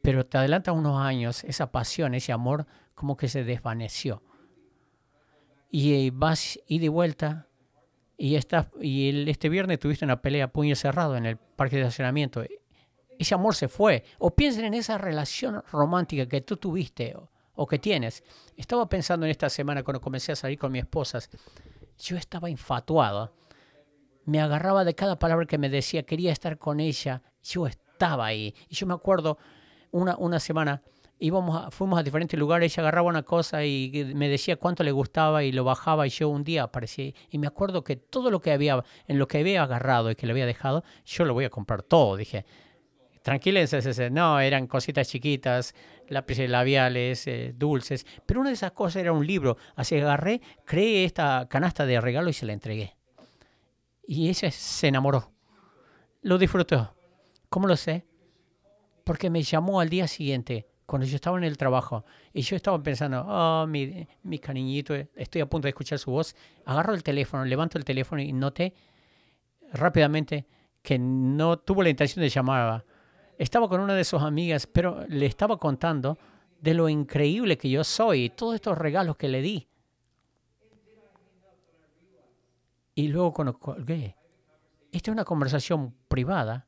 Pero 0.04 0.24
te 0.24 0.38
adelanta 0.38 0.70
unos 0.70 1.00
años, 1.00 1.42
esa 1.42 1.72
pasión, 1.72 2.14
ese 2.14 2.30
amor, 2.30 2.66
como 2.94 3.16
que 3.16 3.26
se 3.26 3.42
desvaneció. 3.42 4.22
Y 5.70 6.10
vas 6.10 6.60
y 6.68 6.78
de 6.78 6.88
vuelta 6.88 7.48
y, 8.16 8.36
estás, 8.36 8.68
y 8.80 9.28
este 9.28 9.48
viernes 9.48 9.80
tuviste 9.80 10.04
una 10.04 10.22
pelea 10.22 10.52
puño 10.52 10.76
cerrado 10.76 11.16
en 11.16 11.26
el 11.26 11.36
parque 11.36 11.76
de 11.76 11.82
estacionamiento 11.82 12.44
ese 13.18 13.34
amor 13.34 13.54
se 13.54 13.68
fue. 13.68 14.04
O 14.18 14.34
piensen 14.34 14.64
en 14.64 14.74
esa 14.74 14.98
relación 14.98 15.62
romántica 15.70 16.26
que 16.26 16.40
tú 16.40 16.56
tuviste 16.56 17.16
o, 17.54 17.66
que 17.66 17.78
tienes. 17.78 18.22
Estaba 18.56 18.88
pensando 18.88 19.26
en 19.26 19.30
esta 19.30 19.48
semana 19.48 19.82
cuando 19.82 20.00
comencé 20.00 20.32
a 20.32 20.36
salir 20.36 20.58
con 20.58 20.72
mi 20.72 20.78
esposa. 20.78 21.20
Yo 21.98 22.16
estaba 22.16 22.50
infatuado. 22.50 23.34
Me 24.24 24.40
agarraba 24.40 24.84
de 24.84 24.94
cada 24.94 25.18
palabra 25.18 25.46
que 25.46 25.58
me 25.58 25.68
decía, 25.68 26.04
quería 26.04 26.32
estar 26.32 26.58
con 26.58 26.80
ella. 26.80 27.22
Yo 27.42 27.66
estaba 27.66 28.26
ahí. 28.26 28.54
Y 28.68 28.74
yo 28.74 28.86
me 28.86 28.94
acuerdo 28.94 29.38
una, 29.94 30.16
una 30.16 30.40
semana, 30.40 30.82
íbamos 31.20 31.72
fuimos 31.72 32.00
a 32.00 32.02
diferentes 32.02 32.38
lugares, 32.38 32.72
ella 32.72 32.82
agarraba 32.82 33.08
una 33.08 33.22
cosa 33.22 33.64
y 33.64 34.12
me 34.14 34.28
decía 34.28 34.56
cuánto 34.56 34.82
le 34.82 34.90
gustaba 34.90 35.44
y 35.44 35.52
lo 35.52 35.62
bajaba 35.62 36.06
y 36.06 36.10
yo 36.10 36.28
un 36.28 36.42
día 36.42 36.64
aparecí 36.64 37.14
y 37.30 37.38
me 37.38 37.46
acuerdo 37.46 37.84
que 37.84 37.94
todo 37.94 38.30
lo 38.30 38.40
que 38.40 38.50
había, 38.50 38.82
en 39.06 39.18
lo 39.20 39.28
que 39.28 39.38
había 39.38 39.62
agarrado 39.62 40.10
y 40.10 40.16
que 40.16 40.26
le 40.26 40.32
había 40.32 40.46
dejado, 40.46 40.82
yo 41.06 41.24
lo 41.24 41.32
voy 41.32 41.44
a 41.44 41.50
comprar 41.50 41.84
todo. 41.84 42.16
Dije, 42.16 42.44
tranquilícense, 43.22 44.10
no, 44.10 44.40
eran 44.40 44.66
cositas 44.66 45.08
chiquitas, 45.08 45.76
lápices 46.08 46.50
labiales, 46.50 47.26
eh, 47.28 47.54
dulces, 47.56 48.04
pero 48.26 48.40
una 48.40 48.50
de 48.50 48.54
esas 48.54 48.72
cosas 48.72 49.00
era 49.00 49.12
un 49.12 49.24
libro, 49.24 49.56
así 49.76 49.96
agarré, 49.96 50.40
creé 50.64 51.04
esta 51.04 51.46
canasta 51.48 51.86
de 51.86 52.00
regalo 52.00 52.28
y 52.30 52.32
se 52.32 52.46
la 52.46 52.52
entregué. 52.52 52.96
Y 54.08 54.28
ella 54.28 54.50
se 54.50 54.88
enamoró, 54.88 55.30
lo 56.22 56.36
disfrutó. 56.36 56.96
¿Cómo 57.48 57.68
lo 57.68 57.76
sé? 57.76 58.04
Porque 59.04 59.30
me 59.30 59.42
llamó 59.42 59.80
al 59.80 59.88
día 59.88 60.08
siguiente, 60.08 60.66
cuando 60.86 61.06
yo 61.06 61.16
estaba 61.16 61.38
en 61.38 61.44
el 61.44 61.56
trabajo, 61.56 62.04
y 62.32 62.42
yo 62.42 62.56
estaba 62.56 62.82
pensando, 62.82 63.24
oh, 63.26 63.66
mi, 63.66 64.06
mi 64.22 64.38
cariñito, 64.38 64.94
estoy 64.94 65.42
a 65.42 65.46
punto 65.46 65.66
de 65.66 65.70
escuchar 65.70 65.98
su 65.98 66.10
voz, 66.10 66.34
agarro 66.64 66.94
el 66.94 67.02
teléfono, 67.02 67.44
levanto 67.44 67.78
el 67.78 67.84
teléfono 67.84 68.22
y 68.22 68.32
noté 68.32 68.74
rápidamente 69.72 70.46
que 70.82 70.98
no 70.98 71.58
tuvo 71.58 71.82
la 71.82 71.90
intención 71.90 72.22
de 72.22 72.28
llamar 72.28 72.84
estaba 73.38 73.68
con 73.68 73.80
una 73.80 73.94
de 73.94 74.04
sus 74.04 74.22
amigas, 74.22 74.66
pero 74.66 75.04
le 75.08 75.26
estaba 75.26 75.58
contando 75.58 76.18
de 76.60 76.74
lo 76.74 76.88
increíble 76.88 77.58
que 77.58 77.70
yo 77.70 77.84
soy 77.84 78.24
y 78.24 78.30
todos 78.30 78.54
estos 78.54 78.78
regalos 78.78 79.16
que 79.16 79.28
le 79.28 79.42
di. 79.42 79.68
Y 82.94 83.08
luego 83.08 83.32
cuando 83.32 83.58
colgué, 83.58 84.16
esta 84.92 85.10
es 85.10 85.12
una 85.12 85.24
conversación 85.24 85.94
privada, 86.08 86.66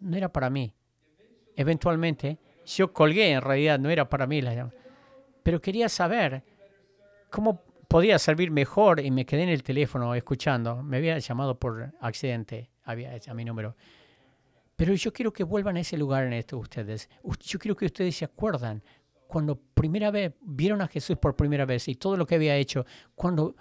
no 0.00 0.16
era 0.16 0.32
para 0.32 0.50
mí. 0.50 0.74
Eventualmente, 1.60 2.38
yo 2.64 2.90
colgué, 2.90 3.32
en 3.32 3.42
realidad 3.42 3.78
no 3.78 3.90
era 3.90 4.08
para 4.08 4.26
mí, 4.26 4.40
pero 5.42 5.60
quería 5.60 5.90
saber 5.90 6.42
cómo 7.28 7.62
podía 7.86 8.18
servir 8.18 8.50
mejor 8.50 8.98
y 8.98 9.10
me 9.10 9.26
quedé 9.26 9.42
en 9.42 9.50
el 9.50 9.62
teléfono 9.62 10.14
escuchando. 10.14 10.82
Me 10.82 10.96
había 10.96 11.18
llamado 11.18 11.58
por 11.58 11.92
accidente, 12.00 12.70
había 12.82 13.12
a 13.28 13.34
mi 13.34 13.44
número. 13.44 13.76
Pero 14.74 14.94
yo 14.94 15.12
quiero 15.12 15.34
que 15.34 15.44
vuelvan 15.44 15.76
a 15.76 15.80
ese 15.80 15.98
lugar 15.98 16.24
en 16.24 16.32
esto 16.32 16.56
ustedes. 16.56 17.10
Yo 17.40 17.58
quiero 17.58 17.76
que 17.76 17.84
ustedes 17.84 18.16
se 18.16 18.24
acuerdan 18.24 18.82
cuando 19.26 19.54
primera 19.54 20.10
vez 20.10 20.32
vieron 20.40 20.80
a 20.80 20.88
Jesús 20.88 21.18
por 21.18 21.36
primera 21.36 21.66
vez 21.66 21.88
y 21.88 21.94
todo 21.94 22.16
lo 22.16 22.26
que 22.26 22.36
había 22.36 22.56
hecho, 22.56 22.86
cuando 23.14 23.54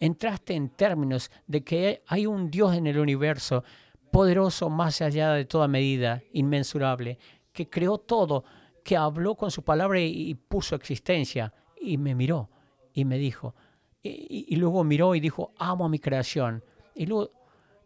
entraste 0.00 0.54
en 0.54 0.70
términos 0.70 1.30
de 1.46 1.62
que 1.62 2.02
hay 2.06 2.24
un 2.24 2.50
Dios 2.50 2.74
en 2.74 2.86
el 2.86 2.98
universo 2.98 3.62
poderoso 4.10 4.70
más 4.70 5.02
allá 5.02 5.32
de 5.32 5.44
toda 5.44 5.68
medida, 5.68 6.22
inmensurable, 6.32 7.18
que 7.52 7.68
creó 7.68 7.98
todo, 7.98 8.44
que 8.82 8.96
habló 8.96 9.34
con 9.36 9.50
su 9.50 9.62
palabra 9.62 10.00
y, 10.00 10.34
puso 10.34 10.74
existencia 10.74 11.52
y 11.80 11.98
me 11.98 12.14
miró 12.14 12.50
y 12.92 13.04
me 13.04 13.18
dijo, 13.18 13.54
y, 14.02 14.56
luego 14.56 14.82
miró 14.84 15.14
y 15.14 15.20
dijo, 15.20 15.52
amo 15.58 15.84
a 15.84 15.88
mi 15.88 15.98
creación. 15.98 16.64
Y 16.94 17.06
luego 17.06 17.30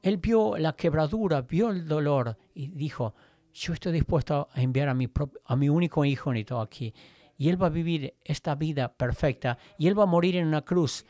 él 0.02 0.16
vio 0.16 0.56
la 0.56 0.74
quebradura, 0.74 1.42
vio 1.42 1.70
el 1.70 1.86
dolor 1.86 2.36
y 2.54 2.68
dijo, 2.68 3.14
yo 3.52 3.72
estoy 3.72 3.92
dispuesto 3.92 4.48
a 4.52 4.60
enviar 4.60 4.88
a 4.88 4.94
mi, 4.94 5.08
a 5.44 5.56
mi 5.56 5.68
único 5.68 6.04
hijo 6.04 6.32
aquí. 6.60 6.94
Y 7.38 7.50
él 7.50 7.62
va 7.62 7.66
a 7.66 7.70
vivir 7.70 8.14
esta 8.24 8.54
vida 8.54 8.92
perfecta 8.92 9.58
y 9.78 9.88
él 9.88 9.98
va 9.98 10.04
a 10.04 10.06
morir 10.06 10.36
en 10.36 10.46
una 10.46 10.62
cruz 10.62 11.04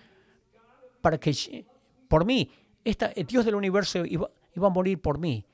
para 1.01 1.19
que, 1.19 1.65
por 2.09 2.25
mí, 2.25 2.51
esta, 2.85 3.11
Dios 3.11 3.45
del 3.45 3.55
universo 3.55 4.05
iba, 4.05 4.29
iba 4.55 4.67
a 4.67 4.71
morir 4.71 5.01
por 5.01 5.19
mí, 5.19 5.45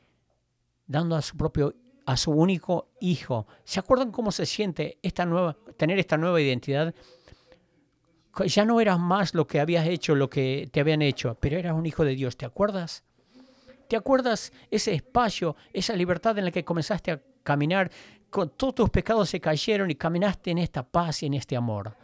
dando 0.87 1.15
a 1.15 1.21
su 1.21 1.37
propio 1.37 1.75
a 2.07 2.17
su 2.17 2.31
único 2.31 2.89
hijo. 3.01 3.47
¿Se 3.65 3.81
acuerdan 3.81 4.11
cómo 4.11 4.33
se 4.33 4.47
siente 4.47 4.99
esta 5.03 5.25
nueva, 5.25 5.57
tener 5.77 5.99
esta 5.99 6.17
nueva 6.17 6.41
identidad? 6.41 6.95
Ya 8.47 8.65
no 8.65 8.81
eras 8.81 8.99
más 8.99 9.35
lo 9.35 9.47
que 9.47 9.61
habías 9.61 9.87
hecho, 9.87 10.15
lo 10.15 10.31
que 10.31 10.69
te 10.73 10.81
habían 10.81 11.03
hecho, 11.03 11.37
pero 11.39 11.59
eras 11.59 11.75
un 11.75 11.87
hijo 11.87 12.05
de 12.05 12.15
Dios. 12.15 12.37
¿Te 12.37 12.47
acuerdas? 12.47 13.05
¿Te 13.89 13.97
acuerdas 13.97 14.53
ese 14.71 14.95
espacio, 14.95 15.55
esa 15.73 15.95
libertad 15.95 16.39
en 16.39 16.47
la 16.47 16.51
que 16.51 16.65
comenzaste 16.65 17.11
a 17.11 17.21
caminar? 17.43 17.91
Con 18.31 18.49
todos 18.51 18.75
tus 18.75 18.91
pecados 18.91 19.29
se 19.29 19.41
cayeron 19.41 19.91
y 19.91 19.97
caminaste 19.97 20.51
en 20.51 20.59
esta 20.59 20.83
paz 20.83 21.23
y 21.23 21.27
en 21.27 21.35
este 21.35 21.57
amor. 21.57 21.95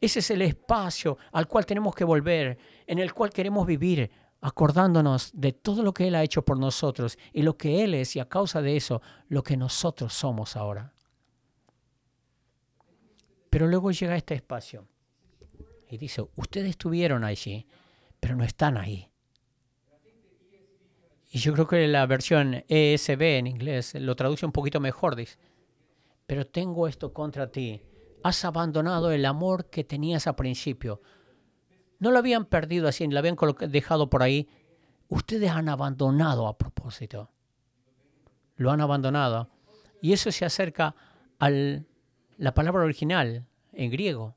Ese 0.00 0.18
es 0.18 0.30
el 0.30 0.42
espacio 0.42 1.16
al 1.32 1.46
cual 1.46 1.64
tenemos 1.64 1.94
que 1.94 2.04
volver, 2.04 2.58
en 2.86 2.98
el 2.98 3.14
cual 3.14 3.30
queremos 3.30 3.66
vivir, 3.66 4.10
acordándonos 4.40 5.30
de 5.34 5.52
todo 5.52 5.82
lo 5.82 5.92
que 5.92 6.08
Él 6.08 6.14
ha 6.14 6.22
hecho 6.22 6.44
por 6.44 6.58
nosotros 6.58 7.18
y 7.32 7.42
lo 7.42 7.56
que 7.56 7.82
Él 7.82 7.94
es 7.94 8.16
y 8.16 8.20
a 8.20 8.28
causa 8.28 8.62
de 8.62 8.76
eso, 8.76 9.02
lo 9.28 9.42
que 9.42 9.56
nosotros 9.56 10.12
somos 10.12 10.56
ahora. 10.56 10.92
Pero 13.50 13.66
luego 13.66 13.90
llega 13.90 14.16
este 14.16 14.34
espacio 14.34 14.86
y 15.88 15.96
dice, 15.96 16.22
ustedes 16.36 16.70
estuvieron 16.70 17.24
allí, 17.24 17.66
pero 18.20 18.36
no 18.36 18.44
están 18.44 18.76
ahí. 18.76 19.08
Y 21.30 21.38
yo 21.38 21.52
creo 21.52 21.66
que 21.66 21.86
la 21.88 22.06
versión 22.06 22.64
ESB 22.68 23.22
en 23.38 23.46
inglés 23.46 23.94
lo 23.94 24.14
traduce 24.16 24.46
un 24.46 24.52
poquito 24.52 24.80
mejor, 24.80 25.16
dice, 25.16 25.38
pero 26.26 26.46
tengo 26.46 26.88
esto 26.88 27.12
contra 27.12 27.50
ti. 27.50 27.82
Has 28.22 28.44
abandonado 28.44 29.10
el 29.10 29.24
amor 29.24 29.70
que 29.70 29.84
tenías 29.84 30.26
al 30.26 30.34
principio. 30.34 31.00
No 31.98 32.10
lo 32.10 32.18
habían 32.18 32.44
perdido 32.44 32.88
así, 32.88 33.06
lo 33.06 33.18
habían 33.18 33.36
dejado 33.68 34.10
por 34.10 34.22
ahí. 34.22 34.48
Ustedes 35.08 35.50
han 35.50 35.68
abandonado 35.68 36.46
a 36.46 36.58
propósito. 36.58 37.30
Lo 38.56 38.70
han 38.70 38.80
abandonado. 38.80 39.50
Y 40.00 40.12
eso 40.12 40.30
se 40.30 40.44
acerca 40.44 40.94
a 41.38 41.50
la 41.50 42.54
palabra 42.54 42.84
original 42.84 43.46
en 43.72 43.90
griego. 43.90 44.36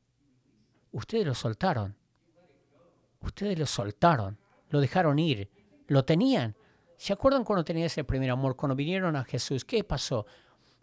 Ustedes 0.92 1.26
lo 1.26 1.34
soltaron. 1.34 1.96
Ustedes 3.22 3.58
lo 3.58 3.66
soltaron. 3.66 4.38
Lo 4.70 4.80
dejaron 4.80 5.20
ir. 5.20 5.50
Lo 5.88 6.06
tenían. 6.06 6.56
¿Se 6.98 7.14
acuerdan 7.14 7.44
cuando 7.44 7.64
tenían 7.64 7.86
ese 7.86 8.04
primer 8.04 8.30
amor? 8.30 8.56
Cuando 8.56 8.76
vinieron 8.76 9.16
a 9.16 9.24
Jesús. 9.24 9.66
¿Qué 9.66 9.84
pasó? 9.84 10.26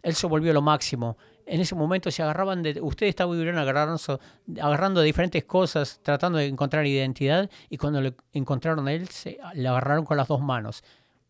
Él 0.01 0.15
se 0.15 0.27
volvió 0.27 0.53
lo 0.53 0.61
máximo. 0.61 1.17
En 1.47 1.61
ese 1.61 1.75
momento 1.75 2.11
se 2.11 2.21
agarraban 2.21 2.61
de... 2.61 2.81
Ustedes 2.81 3.11
estaban 3.11 3.57
agarrando, 3.57 4.19
agarrando 4.61 5.01
diferentes 5.01 5.45
cosas, 5.45 6.01
tratando 6.03 6.39
de 6.39 6.47
encontrar 6.47 6.85
identidad, 6.85 7.49
y 7.69 7.77
cuando 7.77 8.01
le 8.01 8.15
encontraron 8.33 8.85
a 8.87 8.93
él, 8.93 9.07
se, 9.07 9.39
le 9.53 9.67
agarraron 9.67 10.03
con 10.03 10.17
las 10.17 10.27
dos 10.27 10.41
manos. 10.41 10.83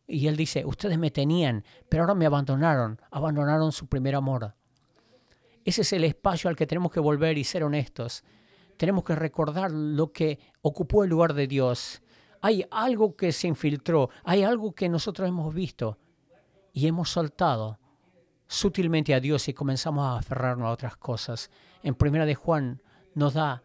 Y 0.08 0.28
él 0.28 0.36
dice, 0.36 0.66
ustedes 0.66 0.98
me 0.98 1.12
tenían, 1.12 1.64
pero 1.88 2.04
ahora 2.04 2.16
me 2.16 2.26
abandonaron, 2.26 3.00
abandonaron 3.12 3.72
su 3.72 3.86
primer 3.86 4.16
amor. 4.16 4.56
Ese 5.64 5.82
es 5.82 5.94
el 5.94 6.04
espacio 6.04 6.50
al 6.50 6.56
que 6.56 6.66
tenemos 6.66 6.92
que 6.92 7.00
volver 7.00 7.38
y 7.38 7.44
ser 7.44 7.64
honestos. 7.64 8.24
Tenemos 8.76 9.04
que 9.04 9.16
recordar 9.16 9.70
lo 9.70 10.12
que 10.12 10.40
ocupó 10.62 11.04
el 11.04 11.12
lugar 11.12 11.36
de 11.36 11.46
Dios. 11.46 12.02
Hay 12.42 12.66
algo 12.72 13.16
que 13.16 13.32
se 13.32 13.48
infiltró, 13.48 14.10
hay 14.24 14.42
algo 14.44 14.74
que 14.74 14.90
nosotros 14.90 15.28
hemos 15.28 15.54
visto 15.54 16.00
y 16.74 16.88
hemos 16.88 17.10
soltado 17.10 17.78
sutilmente 18.48 19.14
a 19.14 19.20
Dios 19.20 19.48
y 19.48 19.54
comenzamos 19.54 20.06
a 20.06 20.18
aferrarnos 20.18 20.68
a 20.68 20.72
otras 20.72 20.98
cosas. 20.98 21.50
En 21.84 21.96
Primera 21.96 22.26
de 22.26 22.36
Juan 22.36 22.82
nos 23.14 23.34
da 23.34 23.62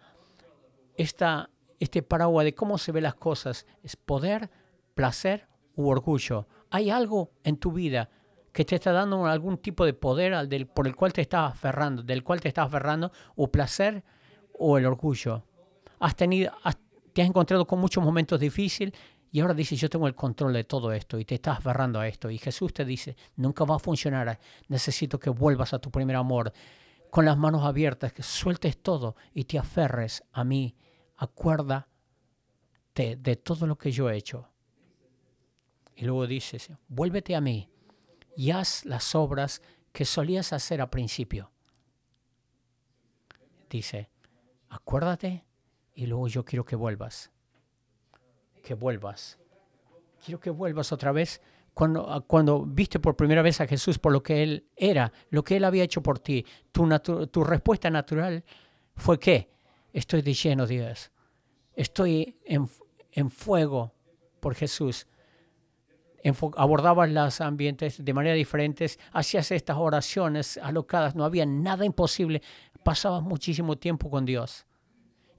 esta, 0.97 1.51
este 1.79 2.03
paraguas 2.03 2.45
de 2.45 2.55
cómo 2.55 2.79
se 2.79 2.93
ven 2.93 3.05
las 3.05 3.15
cosas. 3.15 3.67
Es 3.83 3.97
poder, 3.97 4.51
placer 4.95 5.49
u 5.75 5.89
orgullo. 5.89 6.47
Hay 6.71 6.91
algo 6.91 7.31
en 7.45 7.57
tu 7.57 7.73
vida 7.73 8.11
que 8.53 8.65
te 8.65 8.75
está 8.75 8.93
dando 8.93 9.27
algún 9.27 9.59
tipo 9.59 9.85
de 9.87 9.95
poder 9.95 10.47
del, 10.49 10.67
por 10.67 10.87
el 10.87 10.95
cual 10.95 11.13
te 11.13 11.23
estás 11.23 11.53
aferrando, 11.53 12.03
del 12.03 12.23
cual 12.23 12.41
te 12.41 12.49
estás 12.49 12.67
aferrando, 12.67 13.11
o 13.35 13.51
placer 13.51 14.05
o 14.59 14.77
el 14.77 14.85
orgullo. 14.85 15.45
Has 15.99 16.17
tenido, 16.17 16.53
te 17.13 17.23
has 17.23 17.29
encontrado 17.29 17.67
con 17.67 17.79
muchos 17.79 18.05
momentos 18.05 18.39
difíciles 18.39 18.93
y 19.35 19.41
ahora 19.41 19.55
dices, 19.55 19.81
yo 19.81 19.89
tengo 19.89 20.07
el 20.07 20.15
control 20.15 20.53
de 20.53 20.65
todo 20.65 20.93
esto 20.93 21.19
y 21.19 21.25
te 21.25 21.37
estás 21.37 21.57
aferrando 21.57 21.99
a 21.99 22.07
esto. 22.07 22.29
Y 22.31 22.37
Jesús 22.37 22.75
te 22.75 22.85
dice, 22.85 23.17
nunca 23.37 23.65
va 23.65 23.77
a 23.77 23.79
funcionar. 23.79 24.39
Necesito 24.69 25.19
que 25.19 25.31
vuelvas 25.31 25.73
a 25.73 25.79
tu 25.79 25.91
primer 25.91 26.17
amor 26.17 26.53
con 27.11 27.25
las 27.25 27.39
manos 27.39 27.65
abiertas, 27.65 28.13
que 28.13 28.23
sueltes 28.23 28.83
todo 28.83 29.17
y 29.33 29.45
te 29.45 29.59
aferres 29.59 30.23
a 30.33 30.45
mí. 30.45 30.77
Acuérdate 31.17 31.87
de 32.95 33.37
todo 33.37 33.67
lo 33.67 33.79
que 33.79 33.91
yo 33.91 34.11
he 34.11 34.19
hecho. 34.19 34.51
Y 35.97 36.05
luego 36.05 36.27
dices, 36.27 36.71
vuélvete 36.89 37.35
a 37.35 37.41
mí 37.41 37.71
y 38.37 38.51
haz 38.51 38.85
las 38.85 39.15
obras 39.15 39.63
que 39.93 40.05
solías 40.05 40.53
hacer 40.53 40.83
al 40.83 40.91
principio. 40.91 41.51
Dice, 43.71 44.11
acuérdate 44.69 45.47
y 45.95 46.05
luego 46.05 46.29
yo 46.29 46.45
quiero 46.45 46.67
que 46.67 46.77
vuelvas 46.77 47.33
que 48.63 48.75
vuelvas. 48.75 49.39
Quiero 50.25 50.41
que 50.41 50.51
vuelvas 50.51 50.93
otra 50.93 51.13
vez 51.13 51.41
cuando, 51.75 52.25
cuando 52.27 52.65
viste 52.65 53.01
por 53.01 53.17
primera 53.17 53.43
vez 53.43 53.61
a 53.61 53.67
Jesús 53.67 53.99
por 53.99 54.13
lo 54.13 54.23
que 54.23 54.43
Él 54.43 54.67
era, 54.77 55.13
lo 55.31 55.43
que 55.43 55.57
Él 55.57 55.65
había 55.65 55.85
hecho 55.85 56.03
por 56.03 56.19
ti. 56.19 56.45
Tu, 56.71 56.89
tu 57.29 57.45
respuesta 57.45 57.91
natural 57.91 58.45
fue 58.95 59.19
que 59.19 59.51
estoy 59.93 60.23
de 60.23 60.35
lleno, 60.35 60.67
Dios. 60.67 61.11
Estoy 61.75 62.37
en, 62.45 62.69
en 63.13 63.31
fuego 63.31 63.95
por 64.41 64.55
Jesús. 64.55 65.07
abordabas 66.57 67.11
los 67.11 67.41
ambientes 67.41 68.05
de 68.05 68.15
manera 68.15 68.35
diferente, 68.35 68.87
hacías 69.13 69.51
estas 69.51 69.77
oraciones 69.79 70.59
alocadas, 70.59 71.15
no 71.15 71.25
había 71.25 71.47
nada 71.47 71.85
imposible, 71.85 72.43
pasabas 72.85 73.23
muchísimo 73.23 73.77
tiempo 73.77 74.11
con 74.11 74.25
Dios. 74.27 74.67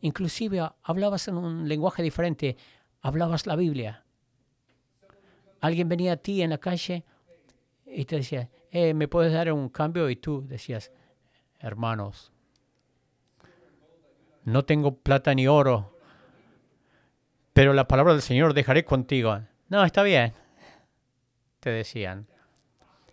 Inclusive 0.02 0.70
hablabas 0.84 1.28
en 1.28 1.38
un 1.38 1.68
lenguaje 1.68 2.02
diferente, 2.02 2.58
hablabas 3.04 3.46
la 3.46 3.56
Biblia. 3.56 4.04
Alguien 5.62 5.88
venía 5.88 6.14
a 6.14 6.18
ti 6.18 6.42
en 6.42 6.50
la 6.50 6.58
calle 6.58 7.06
y 7.86 8.06
te 8.06 8.18
decía, 8.18 8.50
eh, 8.72 8.94
¿me 8.94 9.08
puedes 9.08 9.32
dar 9.32 9.52
un 9.54 9.70
cambio? 9.70 10.10
Y 10.10 10.16
tú 10.16 10.44
decías, 10.48 10.92
hermanos, 11.60 12.32
no 14.46 14.66
tengo 14.66 14.96
plata 14.96 15.34
ni 15.36 15.48
oro, 15.48 15.98
pero 17.54 17.74
la 17.74 17.88
palabra 17.88 18.14
del 18.14 18.22
Señor 18.22 18.54
dejaré 18.54 18.84
contigo. 18.84 19.40
No, 19.70 19.84
está 19.86 20.02
bien, 20.04 20.34
te 21.60 21.70
decían. 21.70 22.28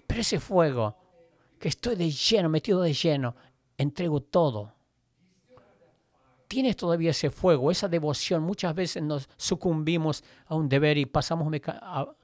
Pero 0.07 0.21
ese 0.23 0.41
fuego, 0.41 0.97
que 1.59 1.69
estoy 1.69 1.95
de 1.95 2.11
lleno, 2.11 2.49
metido 2.49 2.81
de 2.81 2.95
lleno, 2.95 3.37
entrego 3.77 4.23
todo 4.23 4.75
tienes 6.51 6.75
todavía 6.75 7.13
ese 7.13 7.31
fuego, 7.31 7.71
esa 7.71 7.87
devoción. 7.87 8.43
Muchas 8.43 8.75
veces 8.75 9.01
nos 9.05 9.29
sucumbimos 9.37 10.25
a 10.47 10.57
un 10.57 10.69
deber 10.69 10.99
y 10.99 11.07
pasamos 11.07 11.49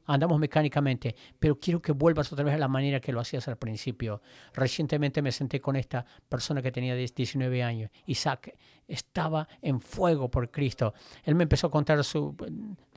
andamos 0.05 0.41
mecánicamente, 0.41 1.15
pero 1.39 1.61
quiero 1.61 1.81
que 1.81 1.93
vuelvas 1.93 2.33
otra 2.33 2.45
vez 2.45 2.57
a 2.57 2.59
la 2.59 2.67
manera 2.67 2.99
que 2.99 3.13
lo 3.13 3.21
hacías 3.21 3.47
al 3.47 3.57
principio. 3.57 4.21
Recientemente 4.53 5.23
me 5.23 5.31
senté 5.31 5.61
con 5.61 5.77
esta 5.77 6.05
persona 6.29 6.61
que 6.61 6.73
tenía 6.73 6.97
19 6.97 7.63
años, 7.63 7.93
Isaac, 8.07 8.53
estaba 8.89 9.47
en 9.63 9.81
fuego 9.81 10.29
por 10.29 10.51
Cristo. 10.51 10.93
Él 11.23 11.37
me 11.37 11.45
empezó 11.45 11.69
a 11.69 11.71
contar 11.71 11.97
de 11.97 12.03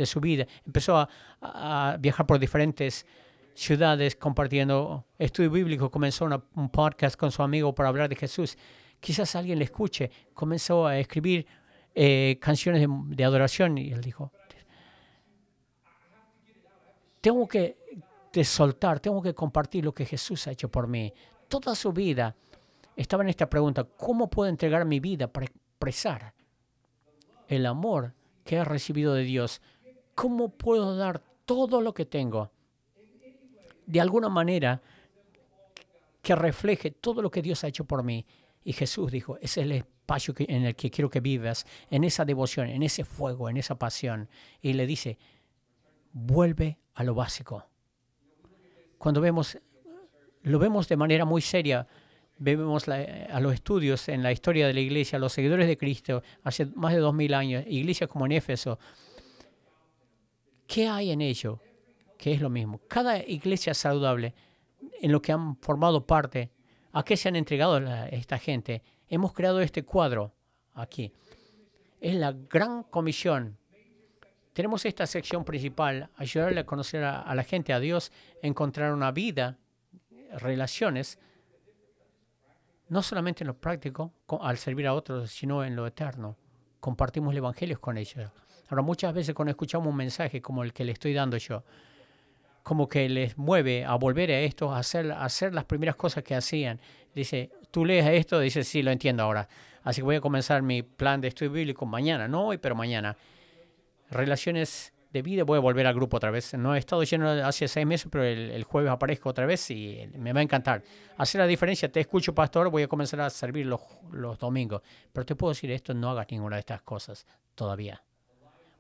su 0.08 0.20
vida, 0.20 0.48
empezó 0.66 0.98
a, 0.98 1.10
a 1.42 1.98
viajar 2.00 2.26
por 2.26 2.40
diferentes 2.40 3.06
ciudades 3.54 4.16
compartiendo 4.16 5.06
estudio 5.20 5.52
bíblico, 5.52 5.92
comenzó 5.92 6.28
un 6.56 6.70
podcast 6.70 7.16
con 7.16 7.32
su 7.32 7.44
amigo 7.44 7.76
para 7.76 7.90
hablar 7.90 8.10
de 8.10 8.16
Jesús 8.16 8.58
quizás 9.00 9.36
alguien 9.36 9.60
le 9.60 9.66
escuche, 9.66 10.10
comenzó 10.34 10.86
a 10.88 10.98
escribir 10.98 11.46
eh, 11.96 12.38
canciones 12.42 12.88
de, 13.08 13.24
adoración. 13.24 13.78
Y 13.78 13.92
él 13.92 14.02
dijo, 14.02 14.32
tengo 17.22 17.48
que 17.48 17.78
soltar, 18.44 19.00
tengo 19.00 19.22
que 19.22 19.34
compartir 19.34 19.84
lo 19.84 19.94
que 19.94 20.06
Jesús 20.06 20.48
ha 20.48 20.52
hecho 20.52 20.70
por 20.70 20.88
mí. 20.88 21.14
Toda 21.48 21.76
su 21.76 21.92
vida 21.92 22.36
estaba 22.96 23.24
en 23.24 23.30
esta 23.30 23.50
pregunta, 23.50 23.84
¿cómo 23.84 24.30
puedo 24.30 24.50
entregar 24.50 24.86
mi 24.86 25.00
vida 25.00 25.32
para 25.32 25.46
expresar 25.46 26.34
el 27.48 27.66
amor 27.66 28.14
que 28.44 28.58
he 28.58 28.64
recibido 28.64 29.14
de 29.14 29.24
Dios? 29.24 29.62
¿Cómo 30.16 30.50
puedo 30.50 30.98
dar 30.98 31.24
todo 31.46 31.82
lo 31.82 31.94
que 31.94 32.06
tengo? 32.06 32.52
De 33.86 34.02
alguna 34.02 34.30
manera 34.30 34.82
que 36.22 36.36
refleje 36.36 36.92
todo 36.92 37.22
lo 37.22 37.32
que 37.32 37.42
Dios 37.42 37.64
ha 37.64 37.70
hecho 37.70 37.86
por 37.86 38.04
mí. 38.04 38.26
Y 38.64 38.74
Jesús 38.74 39.12
dijo, 39.12 39.38
es 39.42 39.58
el 39.58 39.72
espacio 39.72 40.34
en 40.38 40.66
el 40.66 40.76
que 40.76 40.92
quiero 40.92 41.10
que 41.10 41.20
vivas, 41.20 41.66
en 41.90 42.04
esa 42.04 42.26
devoción, 42.26 42.70
en 42.70 42.84
ese 42.84 43.06
fuego, 43.06 43.50
en 43.50 43.58
esa 43.58 43.78
pasión. 43.80 44.30
Y 44.62 44.74
le 44.74 44.86
dice, 44.86 45.18
vuelve 46.12 46.78
a 46.96 47.04
lo 47.04 47.16
básico. 47.16 47.66
Cuando 48.98 49.22
vemos, 49.22 49.58
lo 50.44 50.60
vemos 50.60 50.88
de 50.90 50.98
manera 50.98 51.26
muy 51.26 51.42
seria, 51.42 51.88
vemos 52.38 52.88
a 52.88 53.40
los 53.40 53.54
estudios 53.54 54.10
en 54.10 54.24
la 54.24 54.32
historia 54.32 54.68
de 54.68 54.74
la 54.74 54.80
iglesia, 54.80 55.20
los 55.20 55.34
seguidores 55.34 55.68
de 55.68 55.78
Cristo, 55.78 56.24
hace 56.44 56.66
más 56.66 56.94
de 56.94 57.00
dos 57.00 57.14
mil 57.14 57.34
años, 57.34 57.64
iglesias 57.68 58.10
como 58.10 58.26
en 58.26 58.34
Éfeso, 58.34 58.80
¿qué 60.68 60.88
hay 60.88 61.12
en 61.12 61.22
ello? 61.22 61.60
Que 62.18 62.34
es 62.34 62.42
lo 62.42 62.50
mismo. 62.50 62.82
Cada 62.88 63.18
iglesia 63.18 63.74
saludable 63.74 64.34
en 65.02 65.12
lo 65.12 65.22
que 65.22 65.32
han 65.32 65.58
formado 65.58 66.06
parte, 66.06 66.50
a 67.00 67.04
qué 67.04 67.16
se 67.16 67.30
han 67.30 67.38
entregado 67.38 67.78
esta 68.12 68.38
gente. 68.38 68.84
Hemos 69.08 69.32
creado 69.32 69.62
este 69.62 69.84
cuadro 69.84 70.34
aquí. 70.74 71.14
Es 72.02 72.14
la 72.16 72.34
gran 72.34 72.84
comisión. 72.84 73.58
Tenemos 74.52 74.84
esta 74.84 75.08
sección 75.08 75.46
principal, 75.46 76.10
ayudarle 76.18 76.60
a 76.60 76.66
conocer 76.66 77.06
a, 77.06 77.34
la 77.34 77.44
gente, 77.46 77.72
a 77.72 77.80
Dios, 77.80 78.12
encontrar 78.42 78.92
una 78.92 79.12
vida, 79.12 79.58
relaciones, 80.40 81.20
no 82.90 83.02
solamente 83.02 83.46
en 83.46 83.48
lo 83.48 83.58
práctico, 83.58 84.12
al 84.42 84.58
servir 84.58 84.86
a 84.86 84.94
otros, 84.94 85.32
sino 85.32 85.64
en 85.64 85.78
lo 85.78 85.88
eterno. 85.88 86.36
Compartimos 86.82 87.32
el 87.32 87.38
Evangelio 87.38 87.80
con 87.80 87.98
ellos. 87.98 88.30
Ahora, 88.68 88.82
muchas 88.82 89.14
veces 89.14 89.34
cuando 89.34 89.52
escuchamos 89.52 89.88
un 89.88 89.96
mensaje 89.96 90.42
como 90.42 90.64
el 90.64 90.74
que 90.74 90.84
le 90.84 90.92
estoy 90.92 91.14
dando 91.14 91.38
yo, 91.38 91.64
como 92.64 92.88
que 92.88 93.08
les 93.10 93.38
mueve 93.38 93.86
a 93.86 93.96
volver 93.96 94.32
a 94.32 94.40
esto, 94.40 94.74
a 94.74 94.80
hacer, 94.80 95.12
hacer 95.12 95.54
las 95.54 95.66
primeras 95.66 95.96
cosas 95.96 96.24
que 96.24 96.36
hacían. 96.36 96.80
Dice, 97.14 97.52
tú 97.72 97.86
lees 97.86 98.06
esto, 98.08 98.40
dice, 98.40 98.64
sí, 98.64 98.82
lo 98.82 98.92
entiendo 98.92 99.24
ahora. 99.24 99.48
Así 99.84 100.02
que 100.02 100.06
voy 100.06 100.16
a 100.16 100.22
comenzar 100.22 100.62
mi 100.62 100.84
plan 100.84 101.22
de 101.22 101.30
estudio 101.30 101.52
bíblico 101.52 101.86
mañana, 101.86 102.28
no 102.28 102.48
hoy, 102.48 102.58
pero 102.58 102.76
mañana. 102.76 103.16
Relaciones 104.12 104.94
de 105.12 105.22
vida, 105.22 105.44
voy 105.44 105.58
a 105.58 105.62
volver 105.62 105.88
al 105.88 105.96
grupo 105.96 106.18
otra 106.18 106.32
vez. 106.32 106.54
No 106.54 106.76
he 106.76 106.80
estado 106.80 107.04
lleno 107.04 107.30
hace 107.30 107.68
seis 107.68 107.86
meses, 107.86 108.08
pero 108.12 108.24
el, 108.24 108.64
jueves 108.64 108.92
aparezco 108.92 109.30
otra 109.30 109.46
vez 109.46 109.70
y 109.72 110.08
me 110.16 110.34
va 110.34 110.40
a 110.40 110.44
encantar. 110.44 110.84
Hacer 111.18 111.40
la 111.40 111.48
diferencia, 111.48 111.92
te 111.92 112.00
escucho, 112.00 112.36
pastor, 112.36 112.70
voy 112.70 112.84
a 112.84 112.88
comenzar 112.88 113.22
a 113.22 113.30
servir 113.30 113.66
los, 113.66 113.82
los 114.12 114.38
domingos. 114.38 114.82
Pero 115.12 115.26
te 115.26 115.36
puedo 115.36 115.52
decir 115.52 115.72
esto, 115.72 115.94
no 115.94 116.12
hagas 116.12 116.28
ninguna 116.30 116.58
de 116.58 116.62
estas 116.62 116.82
cosas 116.82 117.26
todavía. 117.56 118.04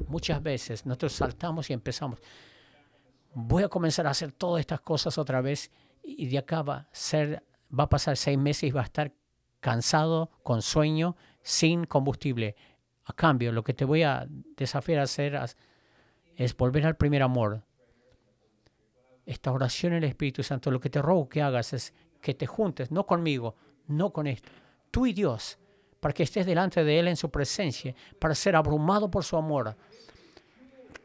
Muchas 0.07 0.41
veces 0.41 0.85
nosotros 0.85 1.13
saltamos 1.13 1.69
y 1.69 1.73
empezamos 1.73 2.19
voy 3.33 3.63
a 3.63 3.69
comenzar 3.69 4.07
a 4.07 4.11
hacer 4.11 4.31
todas 4.31 4.59
estas 4.59 4.81
cosas 4.81 5.17
otra 5.17 5.41
vez 5.41 5.71
y 6.03 6.27
de 6.27 6.37
acá 6.37 6.61
va 6.61 6.75
a, 6.75 6.87
ser, 6.91 7.43
va 7.77 7.85
a 7.85 7.89
pasar 7.89 8.17
seis 8.17 8.37
meses 8.37 8.63
y 8.63 8.71
va 8.71 8.81
a 8.81 8.85
estar 8.85 9.13
cansado, 9.59 10.31
con 10.43 10.61
sueño, 10.61 11.15
sin 11.41 11.85
combustible. 11.85 12.55
A 13.05 13.13
cambio, 13.13 13.51
lo 13.51 13.63
que 13.63 13.73
te 13.73 13.85
voy 13.85 14.03
a 14.03 14.27
desafiar 14.55 14.99
a 14.99 15.03
hacer 15.03 15.39
es 16.35 16.55
volver 16.55 16.85
al 16.85 16.95
primer 16.95 17.21
amor. 17.21 17.63
Esta 19.25 19.51
oración 19.51 19.93
en 19.93 20.03
el 20.03 20.09
Espíritu 20.09 20.41
Santo, 20.41 20.71
lo 20.71 20.79
que 20.79 20.89
te 20.89 21.01
robo 21.01 21.29
que 21.29 21.41
hagas 21.41 21.73
es 21.73 21.93
que 22.21 22.33
te 22.33 22.47
juntes, 22.47 22.91
no 22.91 23.05
conmigo, 23.05 23.55
no 23.87 24.11
con 24.11 24.27
esto, 24.27 24.49
tú 24.91 25.05
y 25.05 25.13
Dios, 25.13 25.57
para 25.99 26.13
que 26.13 26.23
estés 26.23 26.45
delante 26.45 26.83
de 26.83 26.99
Él 26.99 27.07
en 27.07 27.17
su 27.17 27.29
presencia, 27.29 27.93
para 28.19 28.35
ser 28.35 28.55
abrumado 28.55 29.11
por 29.11 29.23
su 29.23 29.37
amor, 29.37 29.75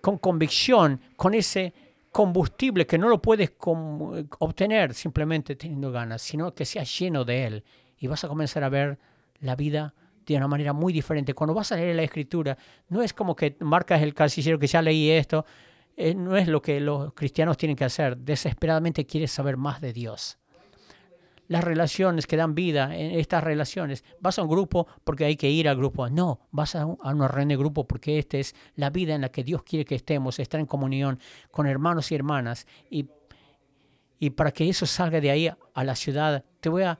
con 0.00 0.18
convicción, 0.18 1.00
con 1.16 1.34
ese 1.34 1.72
combustible 2.14 2.87
que 2.87 2.96
no 2.96 3.09
lo 3.09 3.20
puedes 3.20 3.55
obtener 3.59 4.94
simplemente 4.94 5.57
teniendo 5.57 5.90
ganas, 5.90 6.22
sino 6.22 6.55
que 6.55 6.64
seas 6.64 6.96
lleno 6.96 7.24
de 7.24 7.44
él. 7.44 7.64
Y 7.98 8.07
vas 8.07 8.22
a 8.22 8.29
comenzar 8.29 8.62
a 8.62 8.68
ver 8.68 9.00
la 9.40 9.57
vida 9.57 9.94
de 10.24 10.37
una 10.37 10.46
manera 10.46 10.72
muy 10.72 10.92
diferente. 10.92 11.35
Cuando 11.35 11.55
vas 11.55 11.72
a 11.72 11.77
leer 11.77 11.96
la 11.96 12.05
escritura, 12.05 12.57
no 12.88 13.03
es 13.03 13.12
como 13.12 13.35
que 13.35 13.57
marcas 13.59 14.00
el 14.00 14.14
casillero 14.14 14.61
que 14.61 14.68
ya 14.68 14.81
leí 14.81 15.11
esto, 15.11 15.44
eh, 15.96 16.14
no 16.14 16.37
es 16.37 16.46
lo 16.46 16.62
que 16.62 16.79
los 16.79 17.14
cristianos 17.14 17.57
tienen 17.57 17.77
que 17.77 17.85
hacer, 17.85 18.16
desesperadamente 18.16 19.07
quieres 19.07 19.33
saber 19.33 19.57
más 19.57 19.81
de 19.81 19.92
Dios 19.92 20.38
las 21.48 21.64
relaciones 21.64 22.26
que 22.26 22.37
dan 22.37 22.54
vida 22.54 22.96
en 22.96 23.18
estas 23.18 23.44
relaciones. 23.44 24.04
Vas 24.20 24.38
a 24.38 24.42
un 24.42 24.48
grupo 24.48 24.87
porque 25.04 25.24
hay 25.24 25.37
que 25.37 25.50
ir 25.50 25.68
al 25.68 25.76
grupo. 25.76 26.09
No, 26.09 26.40
vas 26.50 26.74
a, 26.74 26.87
una 26.87 27.28
reunión 27.28 27.48
de 27.48 27.57
grupo 27.57 27.87
porque 27.87 28.18
esta 28.18 28.38
es 28.38 28.54
la 28.76 28.90
vida 28.90 29.14
en 29.14 29.20
la 29.20 29.28
que 29.30 29.44
Dios 29.44 29.62
quiere 29.62 29.85
que 29.85 29.94
estemos, 29.94 30.38
estar 30.38 30.61
en 30.61 30.66
comunión 30.66 31.18
con 31.50 31.66
hermanos 31.66 32.11
y 32.12 32.14
hermanas. 32.14 32.66
Y, 32.90 33.09
y 34.18 34.30
para 34.30 34.52
que 34.52 34.68
eso 34.68 34.87
salga 34.87 35.20
de 35.20 35.30
ahí 35.30 35.48
a 35.48 35.85
la 35.85 35.94
ciudad, 35.94 36.44
te 36.61 36.68
voy 36.68 36.83
a, 36.83 36.98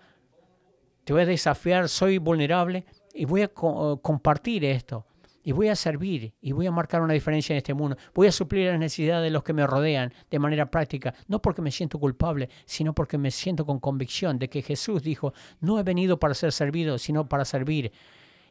te 1.05 1.13
voy 1.13 1.23
a 1.23 1.27
desafiar, 1.27 1.89
soy 1.89 2.19
vulnerable 2.19 2.85
y 3.15 3.25
voy 3.25 3.43
a 3.43 3.49
compartir 3.49 4.65
esto 4.65 5.07
y 5.45 5.53
voy 5.53 5.69
a 5.69 5.77
servir 5.77 6.33
y 6.41 6.53
voy 6.53 6.67
a 6.67 6.71
marcar 6.73 7.03
una 7.03 7.13
diferencia 7.13 7.53
en 7.53 7.59
este 7.59 7.75
mundo. 7.75 7.97
Voy 8.15 8.27
a 8.27 8.33
suplir 8.33 8.71
las 8.71 8.79
necesidades 8.79 9.25
de 9.25 9.31
los 9.31 9.45
que 9.45 9.53
me 9.53 9.67
rodean 9.67 10.13
de 10.31 10.39
manera 10.39 10.71
práctica, 10.71 11.15
no 11.29 11.41
porque 11.41 11.61
me 11.61 11.71
siento 11.71 11.99
culpable, 12.01 12.49
sino 12.65 12.95
porque 12.95 13.19
me 13.19 13.31
siento 13.31 13.67
con 13.67 13.79
convicción 13.79 14.39
de 14.39 14.49
que 14.49 14.63
Jesús 14.63 15.03
dijo, 15.03 15.35
no 15.61 15.79
he 15.79 15.83
venido 15.83 16.19
para 16.19 16.33
ser 16.33 16.51
servido, 16.51 16.97
sino 16.97 17.29
para 17.29 17.45
servir. 17.45 17.93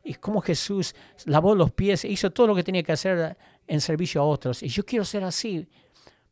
Y 0.04 0.14
como 0.14 0.40
Jesús 0.42 0.94
lavó 1.26 1.56
los 1.56 1.72
pies, 1.72 2.06
e 2.06 2.10
hizo 2.10 2.30
todo 2.32 2.48
lo 2.48 2.56
que 2.56 2.64
tenía 2.64 2.84
que 2.84 2.92
hacer 2.92 3.38
en 3.66 3.82
servicio 3.82 4.22
a 4.22 4.26
otros. 4.26 4.62
Y 4.62 4.68
yo 4.68 4.86
quiero 4.86 5.04
ser 5.04 5.24
así, 5.24 5.68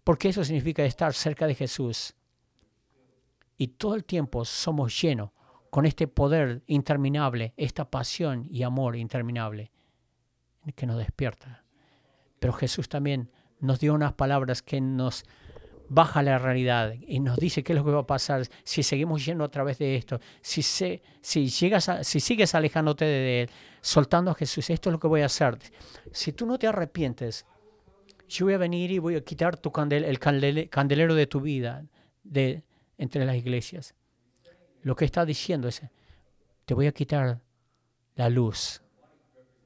porque 0.03 0.29
eso 0.29 0.43
significa 0.45 0.85
estar 0.85 1.13
cerca 1.13 1.47
de 1.47 1.55
Jesús. 1.55 2.13
Y 3.57 3.67
todo 3.67 3.95
el 3.95 4.03
tiempo 4.03 4.45
somos 4.45 5.01
llenos 5.01 5.31
con 5.71 5.87
este 5.87 6.07
poder 6.07 6.61
interminable, 6.67 7.53
esta 7.57 7.89
pasión 7.89 8.45
y 8.47 8.61
amor 8.61 8.95
interminable 8.95 9.71
que 10.75 10.85
nos 10.85 10.97
despierta. 10.97 11.63
Pero 12.39 12.53
Jesús 12.53 12.89
también 12.89 13.31
nos 13.59 13.79
dio 13.79 13.93
unas 13.93 14.13
palabras 14.13 14.61
que 14.61 14.81
nos 14.81 15.23
baja 15.93 16.23
la 16.23 16.39
realidad 16.39 16.93
y 17.05 17.19
nos 17.19 17.37
dice 17.37 17.63
qué 17.63 17.73
es 17.73 17.77
lo 17.77 17.83
que 17.83 17.91
va 17.91 17.99
a 17.99 18.07
pasar 18.07 18.43
si 18.63 18.81
seguimos 18.81 19.25
yendo 19.25 19.43
a 19.43 19.51
través 19.51 19.77
de 19.77 19.97
esto, 19.97 20.21
si, 20.41 20.61
se, 20.61 21.01
si, 21.19 21.49
llegas 21.49 21.89
si 22.03 22.21
sigues 22.21 22.55
alejándote 22.55 23.03
de 23.03 23.41
Él, 23.41 23.49
soltando 23.81 24.31
a 24.31 24.35
Jesús, 24.35 24.69
esto 24.69 24.89
es 24.89 24.93
lo 24.93 24.99
que 24.99 25.07
voy 25.07 25.21
a 25.21 25.25
hacer. 25.25 25.57
Si 26.13 26.31
tú 26.31 26.45
no 26.45 26.57
te 26.57 26.67
arrepientes, 26.67 27.45
yo 28.29 28.45
voy 28.45 28.53
a 28.53 28.57
venir 28.57 28.89
y 28.91 28.99
voy 28.99 29.15
a 29.15 29.21
quitar 29.21 29.57
tu 29.57 29.71
el 29.91 30.19
candelero 30.19 31.13
de 31.13 31.27
tu 31.27 31.41
vida 31.41 31.85
de 32.23 32.63
entre 32.97 33.25
las 33.25 33.35
iglesias. 33.35 33.93
Lo 34.83 34.95
que 34.95 35.03
está 35.03 35.25
diciendo 35.25 35.67
es, 35.67 35.81
te 36.63 36.73
voy 36.73 36.87
a 36.87 36.93
quitar 36.93 37.41
la 38.15 38.29
luz 38.29 38.81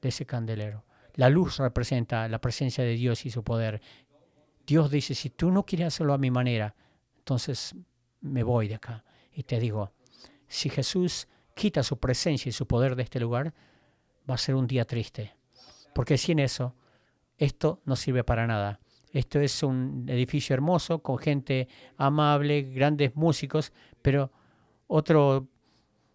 de 0.02 0.08
ese 0.08 0.26
candelero. 0.26 0.85
La 1.16 1.30
luz 1.30 1.58
representa 1.58 2.28
la 2.28 2.40
presencia 2.40 2.84
de 2.84 2.94
Dios 2.94 3.26
y 3.26 3.30
su 3.30 3.42
poder. 3.42 3.80
Dios 4.66 4.90
dice, 4.90 5.14
si 5.14 5.30
tú 5.30 5.50
no 5.50 5.64
quieres 5.64 5.88
hacerlo 5.88 6.12
a 6.12 6.18
mi 6.18 6.30
manera, 6.30 6.74
entonces 7.18 7.74
me 8.20 8.42
voy 8.42 8.68
de 8.68 8.74
acá. 8.76 9.04
Y 9.32 9.42
te 9.42 9.58
digo, 9.58 9.92
si 10.46 10.68
Jesús 10.68 11.26
quita 11.54 11.82
su 11.82 11.98
presencia 11.98 12.50
y 12.50 12.52
su 12.52 12.66
poder 12.66 12.96
de 12.96 13.02
este 13.02 13.20
lugar, 13.20 13.54
va 14.28 14.34
a 14.34 14.38
ser 14.38 14.54
un 14.54 14.66
día 14.66 14.84
triste. 14.84 15.34
Porque 15.94 16.18
sin 16.18 16.38
eso, 16.38 16.74
esto 17.38 17.80
no 17.84 17.96
sirve 17.96 18.22
para 18.24 18.46
nada. 18.46 18.80
Esto 19.12 19.40
es 19.40 19.62
un 19.62 20.04
edificio 20.08 20.52
hermoso, 20.52 20.98
con 20.98 21.16
gente 21.16 21.68
amable, 21.96 22.62
grandes 22.62 23.16
músicos, 23.16 23.72
pero 24.02 24.30
otro 24.86 25.48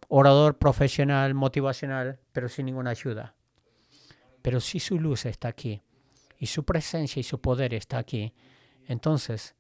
orador 0.08 0.60
profesional, 0.60 1.34
motivacional, 1.34 2.20
pero 2.32 2.48
sin 2.48 2.68
ninguna 2.68 2.92
ayuda. 2.92 3.34
Pero 4.42 4.60
si 4.60 4.80
su 4.80 5.00
luz 5.00 5.26
está 5.26 5.50
aquí 5.50 5.82
y 6.40 6.48
su 6.48 6.64
presencia 6.64 7.20
y 7.20 7.24
su 7.24 7.40
poder 7.40 7.74
está 7.74 7.98
aquí, 7.98 8.34
entonces 8.88 9.56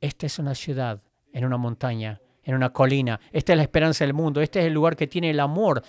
esta 0.00 0.26
es 0.26 0.38
una 0.38 0.54
ciudad 0.54 1.02
en 1.32 1.44
una 1.44 1.56
montaña, 1.56 2.20
en 2.42 2.54
una 2.54 2.72
colina. 2.72 3.20
Esta 3.32 3.52
es 3.52 3.56
la 3.56 3.62
esperanza 3.62 4.04
del 4.04 4.14
mundo. 4.14 4.40
Este 4.40 4.60
es 4.60 4.66
el 4.66 4.74
lugar 4.74 4.96
que 4.96 5.06
tiene 5.06 5.30
el 5.30 5.40
amor 5.40 5.82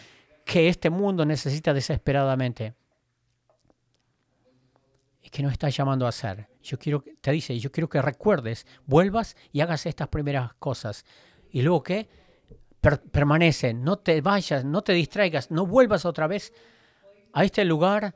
que 0.45 0.69
este 0.69 0.89
mundo 0.89 1.25
necesita 1.25 1.73
desesperadamente. 1.73 2.75
Y 5.21 5.29
que 5.29 5.43
nos 5.43 5.51
está 5.51 5.69
llamando 5.69 6.05
a 6.05 6.09
hacer. 6.09 6.47
Yo 6.61 6.79
quiero, 6.79 7.03
te 7.19 7.31
dice, 7.31 7.59
yo 7.59 7.71
quiero 7.71 7.89
que 7.89 8.01
recuerdes, 8.01 8.65
vuelvas 8.85 9.35
y 9.51 9.61
hagas 9.61 9.85
estas 9.85 10.07
primeras 10.07 10.53
cosas. 10.53 11.03
Y 11.49 11.61
luego 11.61 11.83
que 11.83 12.07
permanece, 13.11 13.73
no 13.73 13.97
te 13.97 14.21
vayas, 14.21 14.63
no 14.63 14.83
te 14.83 14.93
distraigas, 14.93 15.49
no 15.49 15.65
vuelvas 15.65 16.05
otra 16.05 16.27
vez 16.27 16.53
a 17.35 17.43
este 17.43 17.65
lugar 17.65 18.15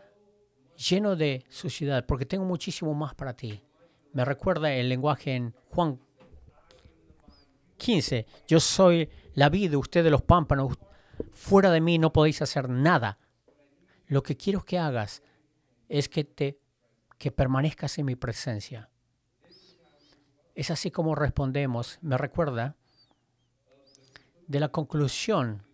lleno 0.78 1.18
de 1.18 1.46
suciedad, 1.50 2.06
porque 2.06 2.26
tengo 2.26 2.46
muchísimo 2.46 2.94
más 2.94 3.14
para 3.16 3.34
ti. 3.34 3.62
Me 4.14 4.24
recuerda 4.24 4.74
el 4.74 4.88
lenguaje 4.88 5.36
en 5.36 5.54
Juan 5.68 6.00
15. 7.76 8.26
Yo 8.48 8.62
soy 8.62 9.10
la 9.34 9.50
vida, 9.50 9.78
ustedes 9.78 10.10
los 10.10 10.22
pámpanos. 10.22 10.78
Fuera 11.32 11.70
de 11.70 11.82
mí 11.82 11.98
no 11.98 12.14
podéis 12.14 12.42
hacer 12.42 12.70
nada. 12.70 13.20
Lo 14.08 14.24
que 14.24 14.38
quiero 14.38 14.64
que 14.64 14.80
hagas 14.80 15.22
es 15.90 16.08
que 16.08 16.24
te 16.24 16.62
que 17.18 17.32
permanezcas 17.32 17.98
en 17.98 18.06
mi 18.06 18.16
presencia. 18.16 18.90
Es 20.56 20.72
así 20.72 20.92
como 20.92 21.14
respondemos. 21.14 22.00
Me 22.02 22.18
recuerda 22.18 22.78
de 24.48 24.62
la 24.62 24.70
conclusión 24.70 25.66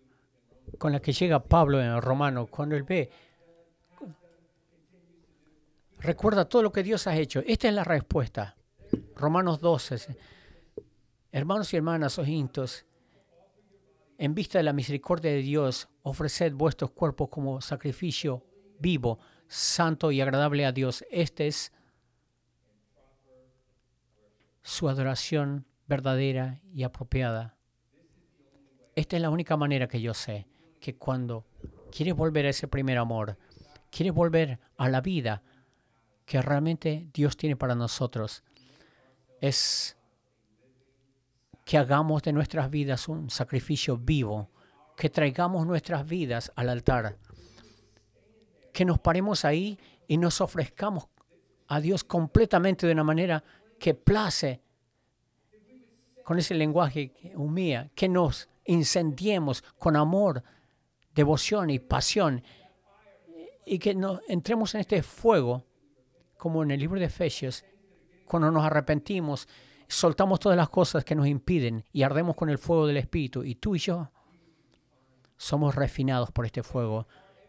con 0.79 0.93
la 0.93 0.99
que 0.99 1.13
llega 1.13 1.43
Pablo 1.43 1.79
en 1.79 1.91
el 1.91 2.01
Romano 2.01 2.47
cuando 2.47 2.75
él 2.75 2.81
ve 2.81 3.11
Recuerda 6.05 6.45
todo 6.45 6.61
lo 6.61 6.71
que 6.71 6.83
Dios 6.83 7.07
ha 7.07 7.17
hecho. 7.17 7.41
Esta 7.47 7.67
es 7.67 7.73
la 7.73 7.83
respuesta. 7.83 8.55
Romanos 9.15 9.59
12. 9.59 10.15
Hermanos 11.31 11.73
y 11.73 11.77
hermanas, 11.77 12.19
ojitos, 12.19 12.85
en 14.19 14.35
vista 14.35 14.59
de 14.59 14.63
la 14.63 14.71
misericordia 14.71 15.31
de 15.31 15.39
Dios, 15.39 15.89
ofreced 16.03 16.53
vuestros 16.53 16.91
cuerpos 16.91 17.29
como 17.29 17.59
sacrificio 17.59 18.45
vivo, 18.79 19.17
santo 19.47 20.11
y 20.11 20.21
agradable 20.21 20.67
a 20.67 20.71
Dios. 20.71 21.03
Esta 21.09 21.43
es 21.43 21.73
su 24.61 24.87
adoración 24.87 25.65
verdadera 25.87 26.61
y 26.71 26.83
apropiada. 26.83 27.57
Esta 28.95 29.15
es 29.15 29.21
la 29.23 29.31
única 29.31 29.57
manera 29.57 29.87
que 29.87 30.01
yo 30.01 30.13
sé 30.13 30.45
que 30.79 30.95
cuando 30.95 31.47
quieres 31.91 32.15
volver 32.15 32.45
a 32.45 32.49
ese 32.49 32.67
primer 32.67 32.99
amor, 32.99 33.39
quieres 33.89 34.13
volver 34.13 34.59
a 34.77 34.87
la 34.87 35.01
vida, 35.01 35.41
que 36.25 36.41
realmente 36.41 37.07
Dios 37.13 37.37
tiene 37.37 37.55
para 37.55 37.75
nosotros 37.75 38.43
es 39.39 39.95
que 41.63 41.77
hagamos 41.77 42.23
de 42.23 42.33
nuestras 42.33 42.69
vidas 42.69 43.07
un 43.07 43.29
sacrificio 43.29 43.97
vivo, 43.97 44.49
que 44.95 45.09
traigamos 45.09 45.65
nuestras 45.65 46.05
vidas 46.05 46.51
al 46.55 46.69
altar, 46.69 47.17
que 48.73 48.85
nos 48.85 48.99
paremos 48.99 49.45
ahí 49.45 49.79
y 50.07 50.17
nos 50.17 50.41
ofrezcamos 50.41 51.07
a 51.67 51.79
Dios 51.79 52.03
completamente 52.03 52.85
de 52.85 52.93
una 52.93 53.03
manera 53.03 53.43
que 53.79 53.93
place 53.93 54.61
con 56.23 56.39
ese 56.39 56.55
lenguaje 56.55 57.13
humilla, 57.35 57.89
que 57.93 58.09
nos 58.09 58.49
incendiemos 58.65 59.63
con 59.77 59.95
amor, 59.95 60.43
devoción 61.13 61.69
y 61.69 61.79
pasión 61.79 62.43
y 63.65 63.79
que 63.79 63.95
nos 63.95 64.21
entremos 64.27 64.73
en 64.75 64.81
este 64.81 65.01
fuego 65.03 65.65
como 66.37 66.63
en 66.63 66.71
el 66.71 66.79
libro 66.79 66.99
de 66.99 67.05
Efesios, 67.05 67.65
cuando 68.25 68.51
nos 68.51 68.63
arrepentimos, 68.63 69.47
soltamos 69.87 70.39
todas 70.39 70.57
las 70.57 70.69
cosas 70.69 71.05
que 71.05 71.15
nos 71.15 71.27
impiden 71.27 71.85
y 71.91 72.03
ardemos 72.03 72.35
con 72.35 72.49
el 72.49 72.57
fuego 72.57 72.87
del 72.87 72.97
Espíritu. 72.97 73.43
Y 73.43 73.55
tú 73.55 73.75
y 73.75 73.79
yo 73.79 74.11
somos 75.37 75.75
refinados 75.75 76.31
por 76.31 76.45
este 76.45 76.63
fuego. 76.63 77.07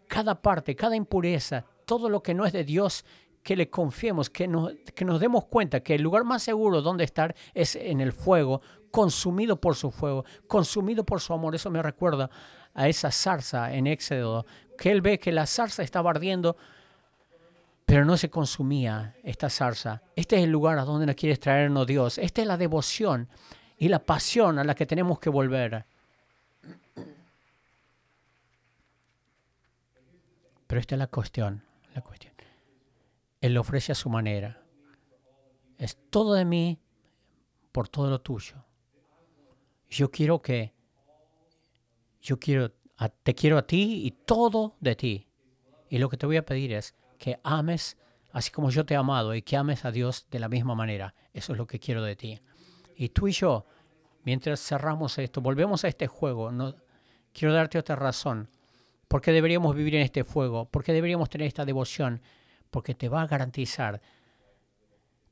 Cada 0.09 0.40
parte, 0.40 0.77
cada 0.77 0.96
impureza, 0.96 1.64
todo 1.85 2.09
lo 2.09 2.22
que 2.22 2.35
no 2.35 2.46
es 2.46 2.53
de 2.53 2.64
Dios, 2.64 3.05
que 3.42 3.57
le 3.57 3.70
confiemos, 3.70 4.29
que 4.29 4.49
nos, 4.49 4.72
que 4.94 5.05
nos 5.05 5.20
demos 5.20 5.46
cuenta 5.46 5.81
que 5.81 5.94
el 5.94 6.03
lugar 6.03 6.25
más 6.25 6.42
seguro 6.42 6.83
donde 6.83 7.05
estar 7.05 7.35
es 7.55 7.77
en 7.77 8.01
el 8.01 8.12
fuego, 8.12 8.61
consumido 8.90 9.61
por 9.61 9.77
su 9.77 9.90
fuego, 9.90 10.25
consumido 10.49 11.05
por 11.05 11.20
su 11.20 11.33
amor. 11.33 11.55
Eso 11.55 11.70
me 11.70 11.83
recuerda 11.83 12.29
a 12.75 12.88
esa 12.88 13.11
zarza 13.11 13.72
en 13.72 13.87
Éxodo, 13.87 14.46
que 14.77 14.90
él 14.90 15.01
ve 15.01 15.18
que 15.18 15.33
la 15.33 15.46
zarza 15.46 15.83
estaba 15.83 16.11
ardiendo 16.11 16.57
pero 17.87 18.05
no 18.05 18.16
se 18.16 18.29
consumía 18.29 19.14
esta 19.22 19.49
zarza. 19.49 20.03
Este 20.16 20.37
es 20.37 20.42
el 20.42 20.51
lugar 20.51 20.77
a 20.79 20.85
donde 20.85 21.07
nos 21.07 21.14
quiere 21.14 21.37
traernos 21.37 21.87
Dios. 21.87 22.18
Esta 22.18 22.42
es 22.42 22.49
la 22.49 22.57
devoción 22.57 23.29
y 23.79 23.88
la 23.88 24.01
pasión 24.01 24.59
a 24.59 24.64
la 24.64 24.75
que 24.75 24.87
tenemos 24.87 25.20
que 25.20 25.31
volver. 25.31 25.87
Pero 30.66 30.81
esta 30.81 30.96
es 30.96 30.99
la 30.99 31.07
cuestión, 31.07 31.62
la 31.94 32.03
cuestión. 32.03 32.35
Él 33.40 33.55
lo 33.55 33.61
ofrece 33.61 33.92
a 33.92 33.94
su 33.94 34.11
manera. 34.11 34.61
Es 35.79 35.96
todo 36.11 36.35
de 36.35 36.44
mí 36.44 36.81
por 37.70 37.88
todo 37.88 38.11
lo 38.11 38.20
tuyo. 38.20 38.57
Yo 39.88 40.11
quiero 40.11 40.42
que, 40.42 40.72
yo 42.20 42.40
quiero, 42.40 42.72
te 43.22 43.35
quiero 43.37 43.59
a 43.59 43.66
ti 43.66 44.03
y 44.05 44.11
todo 44.11 44.75
de 44.81 44.96
ti. 44.96 45.29
Y 45.88 45.99
lo 45.99 46.09
que 46.09 46.16
te 46.16 46.27
voy 46.27 46.37
a 46.37 46.44
pedir 46.44 46.72
es, 46.72 46.96
que 47.16 47.38
ames 47.42 47.96
así 48.37 48.50
como 48.50 48.68
yo 48.68 48.85
te 48.85 48.92
he 48.92 48.96
amado 48.98 49.35
y 49.35 49.40
que 49.40 49.57
ames 49.57 49.87
a 49.87 49.90
Dios 49.90 50.26
de 50.31 50.38
la 50.38 50.50
misma 50.50 50.74
manera. 50.74 51.14
Eso 51.33 51.52
es 51.52 51.59
lo 51.59 51.66
que 51.66 51.81
quiero 51.81 52.02
de 52.02 52.16
ti. 52.16 52.38
Y 52.94 53.09
tú 53.09 53.29
y 53.29 53.33
yo, 53.33 53.64
mientras 54.24 54.61
cerramos 54.61 55.16
esto, 55.16 55.40
volvemos 55.40 55.85
a 55.85 55.88
este 55.88 56.07
juego, 56.07 56.52
no, 56.52 56.74
quiero 57.33 57.55
darte 57.55 57.79
otra 57.79 57.96
razón. 57.96 58.50
¿Por 59.09 59.22
qué 59.22 59.33
deberíamos 59.33 59.74
vivir 59.74 59.94
en 59.94 60.02
este 60.02 60.22
fuego? 60.22 60.66
¿Por 60.66 60.85
qué 60.85 60.92
deberíamos 60.92 61.31
tener 61.31 61.46
esta 61.46 61.64
devoción? 61.64 62.20
Porque 62.70 62.94
te 62.94 63.09
va 63.09 63.22
a 63.22 63.26
garantizar 63.26 64.02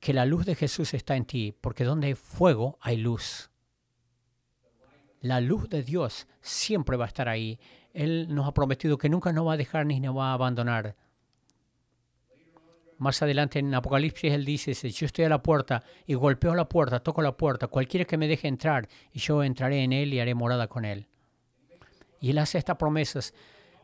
que 0.01 0.15
la 0.15 0.25
luz 0.25 0.47
de 0.47 0.55
Jesús 0.55 0.95
está 0.95 1.15
en 1.15 1.27
ti, 1.27 1.55
porque 1.61 1.85
donde 1.85 2.07
hay 2.07 2.15
fuego 2.15 2.79
hay 2.81 2.97
luz. 2.97 3.51
La 5.21 5.41
luz 5.41 5.69
de 5.69 5.83
Dios 5.83 6.27
siempre 6.41 6.97
va 6.97 7.05
a 7.05 7.09
estar 7.09 7.29
ahí. 7.29 7.59
Él 7.93 8.29
nos 8.31 8.47
ha 8.47 8.55
prometido 8.55 8.97
que 8.97 9.11
nunca 9.11 9.31
nos 9.31 9.47
va 9.47 9.55
a 9.55 9.59
dejar 9.59 9.85
ni 9.85 10.01
nos 10.01 10.17
va 10.17 10.31
a 10.31 10.35
abandonar. 10.35 10.97
Más 13.05 13.21
adelante 13.21 13.59
en 13.59 13.75
Apocalipsis 13.75 14.33
él 14.33 14.47
dice, 14.47 14.73
yo 14.73 15.05
estoy 15.05 15.27
a 15.27 15.29
la 15.29 15.43
puerta 15.43 15.83
y 16.07 16.15
golpeo 16.15 16.55
la 16.55 16.67
puerta, 16.67 17.01
toco 17.01 17.21
la 17.21 17.37
puerta, 17.37 17.67
cualquiera 17.67 18.07
que 18.07 18.17
me 18.17 18.27
deje 18.27 18.49
entrar, 18.49 18.89
y 19.13 19.19
yo 19.19 19.45
entraré 19.45 19.83
en 19.83 19.93
él 19.93 20.15
y 20.15 20.21
haré 20.21 20.35
morada 20.35 20.69
con 20.69 20.87
él. 20.87 21.07
Y 22.19 22.31
él 22.31 22.39
hace 22.39 22.57
estas 22.57 22.79
promesas 22.79 23.35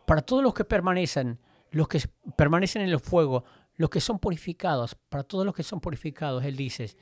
para 0.06 0.22
todos 0.22 0.42
los 0.42 0.54
que 0.54 0.64
permanecen, 0.64 1.38
los 1.70 1.86
que 1.86 2.00
permanecen 2.34 2.80
en 2.80 2.88
el 2.88 2.98
fuego, 2.98 3.44
los 3.76 3.90
que 3.90 4.00
son 4.00 4.20
purificados, 4.20 4.94
para 5.10 5.22
todos 5.22 5.44
los 5.44 5.54
que 5.54 5.64
son 5.64 5.82
purificados, 5.82 6.42
él 6.42 6.56
dice, 6.56 6.96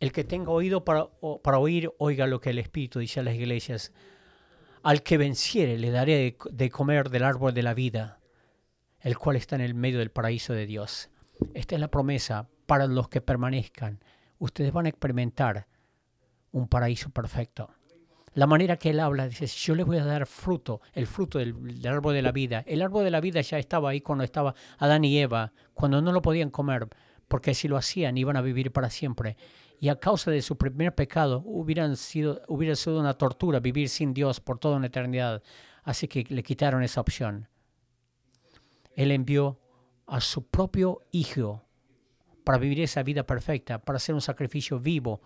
el 0.00 0.10
que 0.10 0.24
tenga 0.24 0.50
oído 0.50 0.84
para, 0.84 1.06
para 1.44 1.60
oír, 1.60 1.92
oiga 1.98 2.26
lo 2.26 2.40
que 2.40 2.50
el 2.50 2.58
Espíritu 2.58 2.98
dice 2.98 3.20
a 3.20 3.22
las 3.22 3.36
iglesias. 3.36 3.92
Al 4.82 5.04
que 5.04 5.16
venciere 5.16 5.78
le 5.78 5.92
daré 5.92 6.36
de 6.50 6.70
comer 6.70 7.08
del 7.08 7.22
árbol 7.22 7.54
de 7.54 7.62
la 7.62 7.74
vida 7.74 8.17
el 9.00 9.18
cual 9.18 9.36
está 9.36 9.56
en 9.56 9.62
el 9.62 9.74
medio 9.74 9.98
del 9.98 10.10
paraíso 10.10 10.52
de 10.52 10.66
Dios. 10.66 11.10
Esta 11.54 11.74
es 11.74 11.80
la 11.80 11.90
promesa 11.90 12.48
para 12.66 12.86
los 12.86 13.08
que 13.08 13.20
permanezcan. 13.20 14.00
Ustedes 14.38 14.72
van 14.72 14.86
a 14.86 14.88
experimentar 14.90 15.66
un 16.52 16.68
paraíso 16.68 17.10
perfecto. 17.10 17.70
La 18.34 18.46
manera 18.46 18.76
que 18.76 18.90
él 18.90 19.00
habla, 19.00 19.26
dice, 19.26 19.46
yo 19.46 19.74
les 19.74 19.86
voy 19.86 19.96
a 19.96 20.04
dar 20.04 20.26
fruto, 20.26 20.80
el 20.92 21.06
fruto 21.06 21.38
del, 21.38 21.54
árbol 21.86 22.14
de 22.14 22.22
la 22.22 22.30
vida. 22.30 22.62
El 22.66 22.82
árbol 22.82 23.04
de 23.04 23.10
la 23.10 23.20
vida 23.20 23.40
ya 23.40 23.58
estaba 23.58 23.90
ahí 23.90 24.00
cuando 24.00 24.22
estaba 24.22 24.54
Adán 24.78 25.04
y 25.04 25.18
Eva, 25.18 25.52
cuando 25.74 26.00
no 26.02 26.12
lo 26.12 26.22
podían 26.22 26.50
comer, 26.50 26.88
porque 27.26 27.54
si 27.54 27.68
lo 27.68 27.76
hacían 27.76 28.16
iban 28.16 28.36
a 28.36 28.42
vivir 28.42 28.70
para 28.70 28.90
siempre. 28.90 29.36
Y 29.80 29.88
a 29.88 29.98
causa 29.98 30.30
de 30.30 30.42
su 30.42 30.56
primer 30.56 30.94
pecado 30.94 31.42
hubieran 31.46 31.96
sido, 31.96 32.42
hubiera 32.48 32.76
sido 32.76 33.00
una 33.00 33.14
tortura 33.14 33.60
vivir 33.60 33.88
sin 33.88 34.12
Dios 34.12 34.40
por 34.40 34.58
toda 34.58 34.76
una 34.76 34.86
eternidad. 34.86 35.42
Así 35.82 36.06
que 36.06 36.24
le 36.28 36.42
quitaron 36.42 36.82
esa 36.82 37.00
opción. 37.00 37.48
Él 38.98 39.12
envió 39.12 39.60
a 40.08 40.20
su 40.20 40.48
propio 40.48 41.02
Hijo 41.12 41.64
para 42.42 42.58
vivir 42.58 42.80
esa 42.80 43.04
vida 43.04 43.22
perfecta, 43.22 43.78
para 43.78 43.98
hacer 43.98 44.12
un 44.12 44.20
sacrificio 44.20 44.80
vivo, 44.80 45.22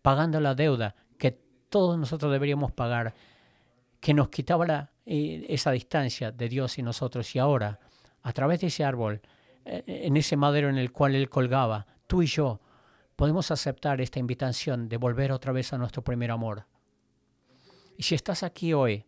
pagando 0.00 0.38
la 0.38 0.54
deuda 0.54 0.94
que 1.18 1.32
todos 1.68 1.98
nosotros 1.98 2.30
deberíamos 2.30 2.70
pagar, 2.70 3.14
que 3.98 4.14
nos 4.14 4.28
quitaba 4.28 4.92
eh, 5.04 5.44
esa 5.48 5.72
distancia 5.72 6.30
de 6.30 6.48
Dios 6.48 6.78
y 6.78 6.84
nosotros. 6.84 7.34
Y 7.34 7.40
ahora, 7.40 7.80
a 8.22 8.32
través 8.32 8.60
de 8.60 8.68
ese 8.68 8.84
árbol, 8.84 9.20
eh, 9.64 9.82
en 9.86 10.16
ese 10.16 10.36
madero 10.36 10.68
en 10.68 10.78
el 10.78 10.92
cual 10.92 11.16
Él 11.16 11.28
colgaba, 11.28 11.84
tú 12.06 12.22
y 12.22 12.26
yo 12.26 12.60
podemos 13.16 13.50
aceptar 13.50 14.00
esta 14.00 14.20
invitación 14.20 14.88
de 14.88 14.98
volver 14.98 15.32
otra 15.32 15.50
vez 15.50 15.72
a 15.72 15.78
nuestro 15.78 16.04
primer 16.04 16.30
amor. 16.30 16.66
Y 17.96 18.04
si 18.04 18.14
estás 18.14 18.44
aquí 18.44 18.72
hoy 18.72 19.04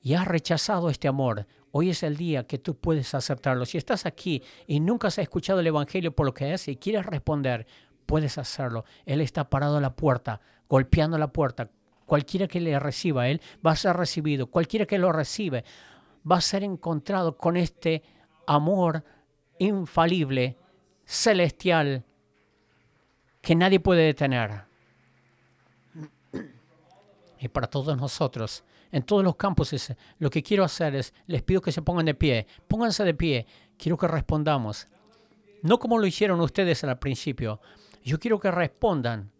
y 0.00 0.14
has 0.14 0.26
rechazado 0.26 0.88
este 0.88 1.08
amor, 1.08 1.46
Hoy 1.72 1.90
es 1.90 2.02
el 2.02 2.16
día 2.16 2.46
que 2.46 2.58
tú 2.58 2.76
puedes 2.76 3.14
aceptarlo. 3.14 3.66
Si 3.66 3.76
estás 3.78 4.06
aquí 4.06 4.42
y 4.66 4.80
nunca 4.80 5.08
has 5.08 5.18
escuchado 5.18 5.60
el 5.60 5.66
Evangelio 5.66 6.12
por 6.12 6.26
lo 6.26 6.34
que 6.34 6.52
es 6.54 6.68
y 6.68 6.76
quieres 6.76 7.04
responder, 7.04 7.66
puedes 8.06 8.38
hacerlo. 8.38 8.84
Él 9.04 9.20
está 9.20 9.50
parado 9.50 9.76
a 9.76 9.80
la 9.80 9.94
puerta, 9.94 10.40
golpeando 10.68 11.18
la 11.18 11.32
puerta. 11.32 11.70
Cualquiera 12.06 12.48
que 12.48 12.60
le 12.60 12.78
reciba 12.78 13.22
a 13.22 13.28
Él 13.28 13.42
va 13.64 13.72
a 13.72 13.76
ser 13.76 13.96
recibido. 13.96 14.46
Cualquiera 14.46 14.86
que 14.86 14.98
lo 14.98 15.12
recibe 15.12 15.64
va 16.30 16.36
a 16.36 16.40
ser 16.40 16.64
encontrado 16.64 17.36
con 17.36 17.56
este 17.56 18.02
amor 18.46 19.04
infalible, 19.58 20.56
celestial, 21.04 22.04
que 23.42 23.54
nadie 23.54 23.80
puede 23.80 24.02
detener. 24.02 24.62
Y 27.40 27.48
para 27.48 27.66
todos 27.66 27.96
nosotros, 27.96 28.64
en 28.92 29.02
todos 29.02 29.24
los 29.24 29.36
campos. 29.36 29.72
Es, 29.72 29.94
lo 30.18 30.30
que 30.30 30.42
quiero 30.42 30.64
hacer 30.64 30.94
es, 30.94 31.14
les 31.26 31.42
pido 31.42 31.60
que 31.60 31.72
se 31.72 31.82
pongan 31.82 32.06
de 32.06 32.14
pie. 32.14 32.46
Pónganse 32.66 33.04
de 33.04 33.14
pie. 33.14 33.46
Quiero 33.76 33.96
que 33.96 34.08
respondamos. 34.08 34.86
No 35.62 35.78
como 35.78 35.98
lo 35.98 36.06
hicieron 36.06 36.40
ustedes 36.40 36.84
al 36.84 36.98
principio. 36.98 37.60
Yo 38.02 38.18
quiero 38.18 38.38
que 38.38 38.50
respondan 38.50 39.30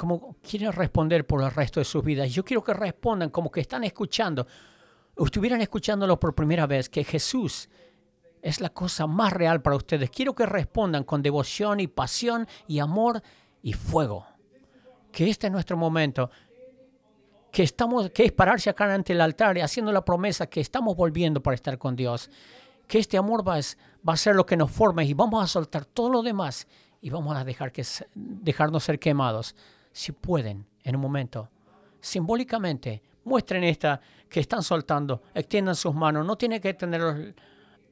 como 0.00 0.36
quieren 0.40 0.72
responder 0.72 1.26
por 1.26 1.42
el 1.42 1.50
resto 1.50 1.78
de 1.78 1.84
sus 1.84 2.02
vidas. 2.02 2.32
Yo 2.32 2.42
quiero 2.42 2.64
que 2.64 2.72
respondan 2.72 3.28
como 3.28 3.50
que 3.50 3.60
están 3.60 3.84
escuchando, 3.84 4.46
estuvieran 5.14 5.60
escuchándolo 5.60 6.18
por 6.18 6.34
primera 6.34 6.66
vez, 6.66 6.88
que 6.88 7.04
Jesús 7.04 7.68
es 8.40 8.62
la 8.62 8.70
cosa 8.70 9.06
más 9.06 9.30
real 9.30 9.60
para 9.60 9.76
ustedes. 9.76 10.08
Quiero 10.08 10.34
que 10.34 10.46
respondan 10.46 11.04
con 11.04 11.20
devoción 11.20 11.80
y 11.80 11.86
pasión 11.86 12.48
y 12.66 12.78
amor 12.78 13.22
y 13.62 13.74
fuego. 13.74 14.26
Que 15.12 15.28
este 15.28 15.48
es 15.48 15.52
nuestro 15.52 15.76
momento. 15.76 16.30
Que, 17.52 17.62
estamos, 17.62 18.10
que 18.10 18.24
es 18.24 18.32
pararse 18.32 18.70
acá 18.70 18.92
ante 18.92 19.12
el 19.12 19.20
altar 19.20 19.58
y 19.58 19.60
haciendo 19.60 19.92
la 19.92 20.04
promesa 20.04 20.46
que 20.46 20.60
estamos 20.60 20.96
volviendo 20.96 21.42
para 21.42 21.54
estar 21.54 21.78
con 21.78 21.96
Dios. 21.96 22.30
Que 22.86 22.98
este 22.98 23.16
amor 23.16 23.46
va 23.46 23.58
va 24.08 24.14
a 24.14 24.16
ser 24.16 24.34
lo 24.34 24.46
que 24.46 24.56
nos 24.56 24.70
forme 24.70 25.04
y 25.04 25.14
vamos 25.14 25.42
a 25.42 25.46
soltar 25.46 25.84
todo 25.84 26.08
lo 26.10 26.22
demás 26.22 26.66
y 27.00 27.10
vamos 27.10 27.36
a 27.36 27.44
dejar 27.44 27.72
que, 27.72 27.84
dejarnos 28.14 28.84
ser 28.84 28.98
quemados 28.98 29.54
si 29.92 30.12
pueden, 30.12 30.66
en 30.84 30.96
un 30.96 31.02
momento, 31.02 31.48
simbólicamente, 32.00 33.02
muestren 33.24 33.64
esta 33.64 34.00
que 34.28 34.40
están 34.40 34.62
soltando, 34.62 35.22
extiendan 35.34 35.74
sus 35.74 35.94
manos, 35.94 36.24
no 36.24 36.36
tienen 36.36 36.60
que 36.60 36.74
tenerlos 36.74 37.34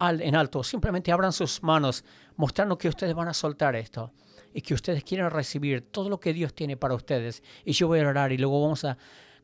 en 0.00 0.34
alto, 0.36 0.62
simplemente 0.62 1.10
abran 1.10 1.32
sus 1.32 1.62
manos, 1.62 2.04
mostrando 2.36 2.78
que 2.78 2.88
ustedes 2.88 3.14
van 3.14 3.28
a 3.28 3.34
soltar 3.34 3.74
esto 3.74 4.12
y 4.54 4.60
que 4.60 4.74
ustedes 4.74 5.02
quieren 5.04 5.28
recibir 5.30 5.82
todo 5.90 6.08
lo 6.08 6.20
que 6.20 6.32
Dios 6.32 6.54
tiene 6.54 6.76
para 6.76 6.94
ustedes. 6.94 7.42
Y 7.64 7.72
yo 7.72 7.88
voy 7.88 8.00
a 8.00 8.08
orar 8.08 8.32
y 8.32 8.38
luego 8.38 8.62
vamos 8.62 8.84
a 8.84 8.96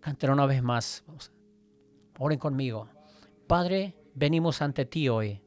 cantar 0.04 0.30
una 0.32 0.44
vez 0.44 0.62
más. 0.62 1.02
Oren 2.18 2.38
conmigo. 2.38 2.90
Padre, 3.46 3.94
venimos 4.14 4.60
ante 4.60 4.84
ti 4.84 5.08
hoy, 5.08 5.40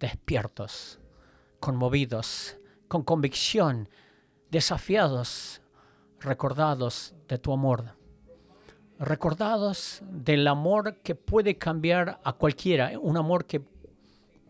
despiertos, 0.00 0.98
conmovidos, 1.60 2.56
con 2.88 3.04
convicción 3.04 3.88
desafiados, 4.50 5.62
recordados 6.18 7.14
de 7.28 7.38
tu 7.38 7.52
amor, 7.52 7.94
recordados 8.98 10.02
del 10.10 10.48
amor 10.48 10.96
que 11.04 11.14
puede 11.14 11.58
cambiar 11.58 12.18
a 12.24 12.32
cualquiera, 12.32 12.98
un 12.98 13.16
amor 13.16 13.44
que 13.44 13.60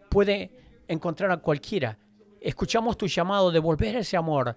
puede 0.09 0.51
encontrar 0.89 1.31
a 1.31 1.37
cualquiera. 1.37 1.99
Escuchamos 2.41 2.97
tu 2.97 3.07
llamado 3.07 3.51
de 3.51 3.59
volver 3.59 3.97
ese 3.97 4.17
amor, 4.17 4.57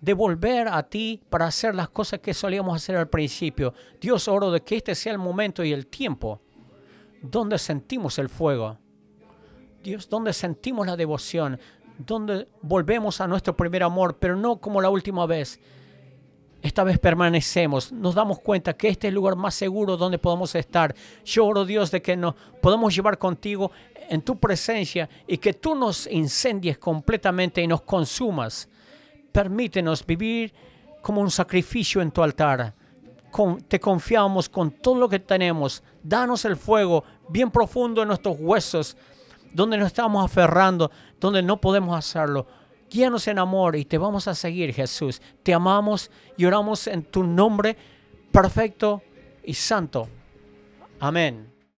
de 0.00 0.12
volver 0.12 0.68
a 0.68 0.82
ti 0.82 1.22
para 1.30 1.46
hacer 1.46 1.74
las 1.74 1.88
cosas 1.88 2.20
que 2.20 2.34
solíamos 2.34 2.76
hacer 2.76 2.96
al 2.96 3.08
principio. 3.08 3.72
Dios, 4.00 4.28
oro 4.28 4.50
de 4.50 4.62
que 4.62 4.76
este 4.76 4.94
sea 4.94 5.12
el 5.12 5.18
momento 5.18 5.64
y 5.64 5.72
el 5.72 5.86
tiempo 5.86 6.40
donde 7.22 7.58
sentimos 7.58 8.18
el 8.18 8.28
fuego. 8.28 8.78
Dios, 9.82 10.08
donde 10.08 10.32
sentimos 10.32 10.86
la 10.86 10.96
devoción, 10.96 11.58
donde 11.98 12.48
volvemos 12.62 13.20
a 13.20 13.26
nuestro 13.26 13.56
primer 13.56 13.82
amor, 13.82 14.16
pero 14.18 14.36
no 14.36 14.56
como 14.56 14.80
la 14.80 14.90
última 14.90 15.26
vez. 15.26 15.60
Esta 16.62 16.82
vez 16.82 16.98
permanecemos, 16.98 17.92
nos 17.92 18.14
damos 18.14 18.40
cuenta 18.40 18.74
que 18.74 18.88
este 18.88 19.06
es 19.06 19.10
el 19.10 19.16
lugar 19.16 19.36
más 19.36 19.54
seguro 19.54 19.98
donde 19.98 20.18
podemos 20.18 20.54
estar. 20.54 20.94
Yo 21.24 21.44
oro 21.44 21.66
Dios 21.66 21.90
de 21.90 22.00
que 22.00 22.16
nos 22.16 22.34
podamos 22.62 22.94
llevar 22.94 23.18
contigo 23.18 23.70
en 24.08 24.22
tu 24.22 24.38
presencia 24.38 25.08
y 25.26 25.36
que 25.36 25.52
tú 25.52 25.74
nos 25.74 26.06
incendies 26.06 26.78
completamente 26.78 27.60
y 27.60 27.66
nos 27.66 27.82
consumas. 27.82 28.68
Permítenos 29.34 30.06
vivir 30.06 30.54
como 31.02 31.20
un 31.20 31.28
sacrificio 31.28 32.00
en 32.00 32.12
tu 32.12 32.22
altar. 32.22 32.72
te 33.66 33.80
confiamos 33.80 34.48
con 34.48 34.70
todo 34.70 34.94
lo 34.94 35.08
que 35.08 35.18
tenemos. 35.18 35.82
Danos 36.04 36.44
el 36.44 36.56
fuego 36.56 37.02
bien 37.28 37.50
profundo 37.50 38.02
en 38.02 38.08
nuestros 38.08 38.36
huesos 38.38 38.96
donde 39.52 39.76
nos 39.76 39.88
estamos 39.88 40.24
aferrando, 40.24 40.92
donde 41.18 41.42
no 41.42 41.60
podemos 41.60 41.98
hacerlo. 41.98 42.46
Guíanos 42.88 43.26
en 43.26 43.40
amor 43.40 43.74
y 43.74 43.84
te 43.84 43.98
vamos 43.98 44.28
a 44.28 44.34
seguir, 44.36 44.72
Jesús. 44.72 45.20
Te 45.42 45.52
amamos 45.52 46.12
y 46.36 46.44
oramos 46.44 46.86
en 46.86 47.02
tu 47.02 47.24
nombre 47.24 47.76
perfecto 48.30 49.02
y 49.42 49.54
santo. 49.54 50.08
Amén. 51.00 51.53